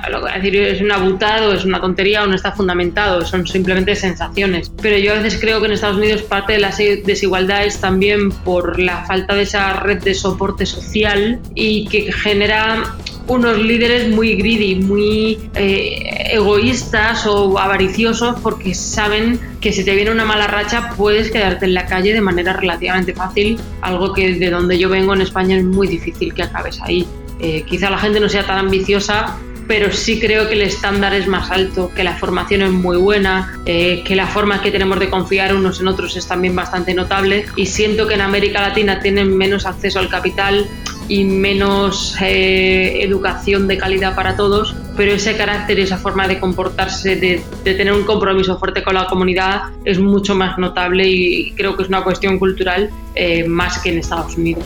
lo 0.10 0.18
que 0.18 0.24
voy 0.24 0.32
a 0.32 0.36
decir 0.36 0.56
es 0.56 0.82
un 0.82 0.92
abutado, 0.92 1.54
es 1.54 1.66
una 1.66 1.82
tontería 1.82 2.24
o 2.24 2.28
no 2.28 2.36
está 2.36 2.52
fundamentado, 2.52 3.26
son 3.26 3.46
simplemente 3.46 3.96
sensaciones. 3.96 4.72
Pero 4.82 4.98
yo 4.98 5.14
a 5.14 5.16
veces 5.16 5.40
creo 5.40 5.60
que 5.60 5.68
en 5.68 5.74
Estados 5.74 5.98
Unidos 5.98 6.22
parte 6.24 6.54
de 6.54 6.60
la 6.60 6.72
desigualdad 6.72 7.66
es 7.66 7.80
también 7.80 8.32
por 8.32 8.80
la 8.80 9.06
falta 9.06 9.36
de 9.36 9.44
esa 9.44 9.74
red 9.74 10.02
de 10.02 10.14
soporte 10.14 10.66
social 10.66 11.40
y 11.54 11.88
que 11.88 12.12
genera 12.12 12.96
unos 13.28 13.58
líderes 13.58 14.10
muy 14.10 14.36
greedy, 14.36 14.76
muy 14.76 15.40
eh, 15.56 16.30
egoístas 16.32 17.26
o 17.26 17.58
avariciosos 17.58 18.40
porque 18.42 18.74
saben 18.76 19.40
que 19.62 19.72
si 19.72 19.84
te 19.84 19.96
viene 19.96 20.12
una 20.12 20.26
mala 20.26 20.48
racha 20.48 20.92
puedes 20.96 21.32
quedarte 21.32 21.66
en 21.66 21.74
la 21.74 21.86
calle 21.86 22.14
de 22.14 22.22
manera 22.22 22.54
relativamente 22.54 23.14
fácil, 23.14 23.60
algo 23.82 24.14
que 24.14 24.36
de 24.36 24.50
donde 24.50 24.78
yo 24.78 24.90
vengo 24.90 25.14
en 25.14 25.22
España 25.22 25.58
es 25.58 25.64
muy 25.64 25.88
difícil 25.88 26.34
que 26.34 26.44
acabes 26.44 26.82
ahí. 26.82 27.08
Eh, 27.40 27.64
quizá 27.68 27.90
la 27.90 27.98
gente 27.98 28.20
no 28.20 28.30
sea 28.30 28.46
tan 28.46 28.60
ambiciosa, 28.60 29.38
pero 29.68 29.92
sí 29.92 30.20
creo 30.20 30.48
que 30.48 30.54
el 30.54 30.62
estándar 30.62 31.14
es 31.14 31.28
más 31.28 31.52
alto, 31.52 31.92
que 31.96 32.04
la 32.04 32.16
formación 32.16 32.62
es 32.62 32.72
muy 32.72 32.98
buena, 32.98 33.60
eh, 33.66 34.04
que 34.06 34.16
la 34.16 34.28
forma 34.28 34.62
que 34.62 34.72
tenemos 34.72 35.00
de 35.00 35.10
confiar 35.10 35.56
unos 35.56 35.80
en 35.82 35.88
otros 35.88 36.16
es 36.16 36.28
también 36.28 36.56
bastante 36.56 36.94
notable 36.94 37.46
y 37.56 37.66
siento 37.66 38.08
que 38.08 38.14
en 38.14 38.22
América 38.22 38.62
Latina 38.62 39.00
tienen 39.00 39.36
menos 39.36 39.66
acceso 39.66 40.00
al 40.00 40.10
capital 40.10 40.68
y 41.08 41.24
menos 41.24 42.16
eh, 42.22 43.04
educación 43.04 43.68
de 43.68 43.78
calidad 43.78 44.16
para 44.16 44.36
todos, 44.36 44.76
pero 44.98 45.14
ese 45.14 45.38
carácter, 45.38 45.80
esa 45.80 45.98
forma 45.98 46.28
de 46.28 46.40
comportarse, 46.40 47.16
de, 47.16 47.44
de, 47.64 47.74
tener 47.76 47.94
un 47.94 48.04
compromiso 48.04 48.58
fuerte 48.58 48.84
con 48.84 48.96
la 48.96 49.06
comunidad 49.06 49.64
es 49.84 50.00
mucho 50.00 50.36
más 50.36 50.58
notable 50.58 51.08
y 51.08 51.52
creo 51.52 51.76
que 51.76 51.84
es 51.84 51.90
una 51.90 52.04
cuestión 52.04 52.40
cultural 52.40 52.90
eh, 53.14 53.48
más 53.48 53.80
que 53.80 53.90
en 53.90 54.00
Estados 54.00 54.36
Unidos. 54.36 54.66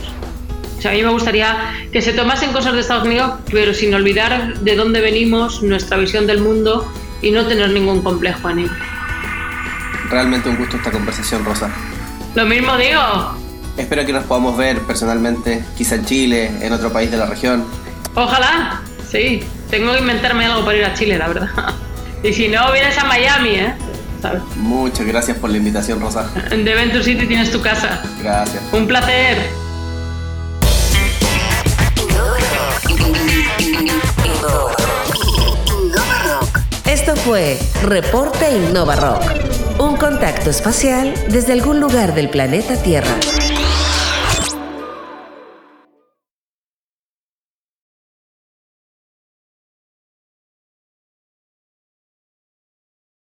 O 0.77 0.81
sea, 0.81 0.91
a 0.91 0.93
mí 0.93 1.03
me 1.03 1.09
gustaría 1.09 1.73
que 1.91 2.01
se 2.01 2.13
tomasen 2.13 2.53
cosas 2.53 2.73
de 2.73 2.79
Estados 2.79 3.05
Unidos, 3.05 3.33
pero 3.51 3.73
sin 3.73 3.93
olvidar 3.93 4.59
de 4.59 4.75
dónde 4.77 5.01
venimos, 5.01 5.61
nuestra 5.61 5.97
visión 5.97 6.25
del 6.25 6.39
mundo 6.39 6.89
y 7.21 7.31
no 7.31 7.45
tener 7.45 7.71
ningún 7.71 8.01
complejo 8.01 8.49
en 8.49 8.59
ello. 8.59 8.71
Realmente 10.09 10.47
un 10.47 10.55
gusto 10.55 10.77
esta 10.77 10.89
conversación, 10.89 11.43
Rosa. 11.43 11.69
Lo 12.33 12.45
mismo 12.45 12.77
digo. 12.77 13.48
Espero 13.79 14.05
que 14.05 14.11
nos 14.11 14.25
podamos 14.25 14.57
ver 14.57 14.79
personalmente, 14.81 15.63
quizá 15.77 15.95
en 15.95 16.05
Chile, 16.05 16.51
en 16.59 16.73
otro 16.73 16.91
país 16.91 17.09
de 17.09 17.17
la 17.17 17.25
región. 17.25 17.63
Ojalá, 18.13 18.81
sí. 19.09 19.41
Tengo 19.69 19.93
que 19.93 19.99
inventarme 19.99 20.45
algo 20.45 20.65
para 20.65 20.77
ir 20.77 20.85
a 20.85 20.93
Chile, 20.93 21.17
la 21.17 21.27
verdad. 21.27 21.49
Y 22.21 22.33
si 22.33 22.49
no, 22.49 22.69
vienes 22.73 22.97
a 22.97 23.05
Miami, 23.05 23.51
¿eh? 23.51 23.73
¿Sabes? 24.21 24.41
Muchas 24.57 25.07
gracias 25.07 25.37
por 25.37 25.49
la 25.49 25.55
invitación, 25.55 26.01
Rosa. 26.01 26.29
En 26.51 26.65
The 26.65 26.75
Venture 26.75 27.01
City 27.01 27.25
tienes 27.25 27.49
tu 27.49 27.61
casa. 27.61 28.01
Gracias. 28.21 28.61
Un 28.73 28.85
placer. 28.85 29.37
Esto 36.85 37.15
fue 37.15 37.57
Reporte 37.83 38.51
Innova 38.51 38.97
Rock, 38.97 39.23
un 39.79 39.95
contacto 39.95 40.49
espacial 40.49 41.13
desde 41.29 41.53
algún 41.53 41.79
lugar 41.79 42.13
del 42.13 42.29
planeta 42.29 42.75
Tierra. 42.75 43.15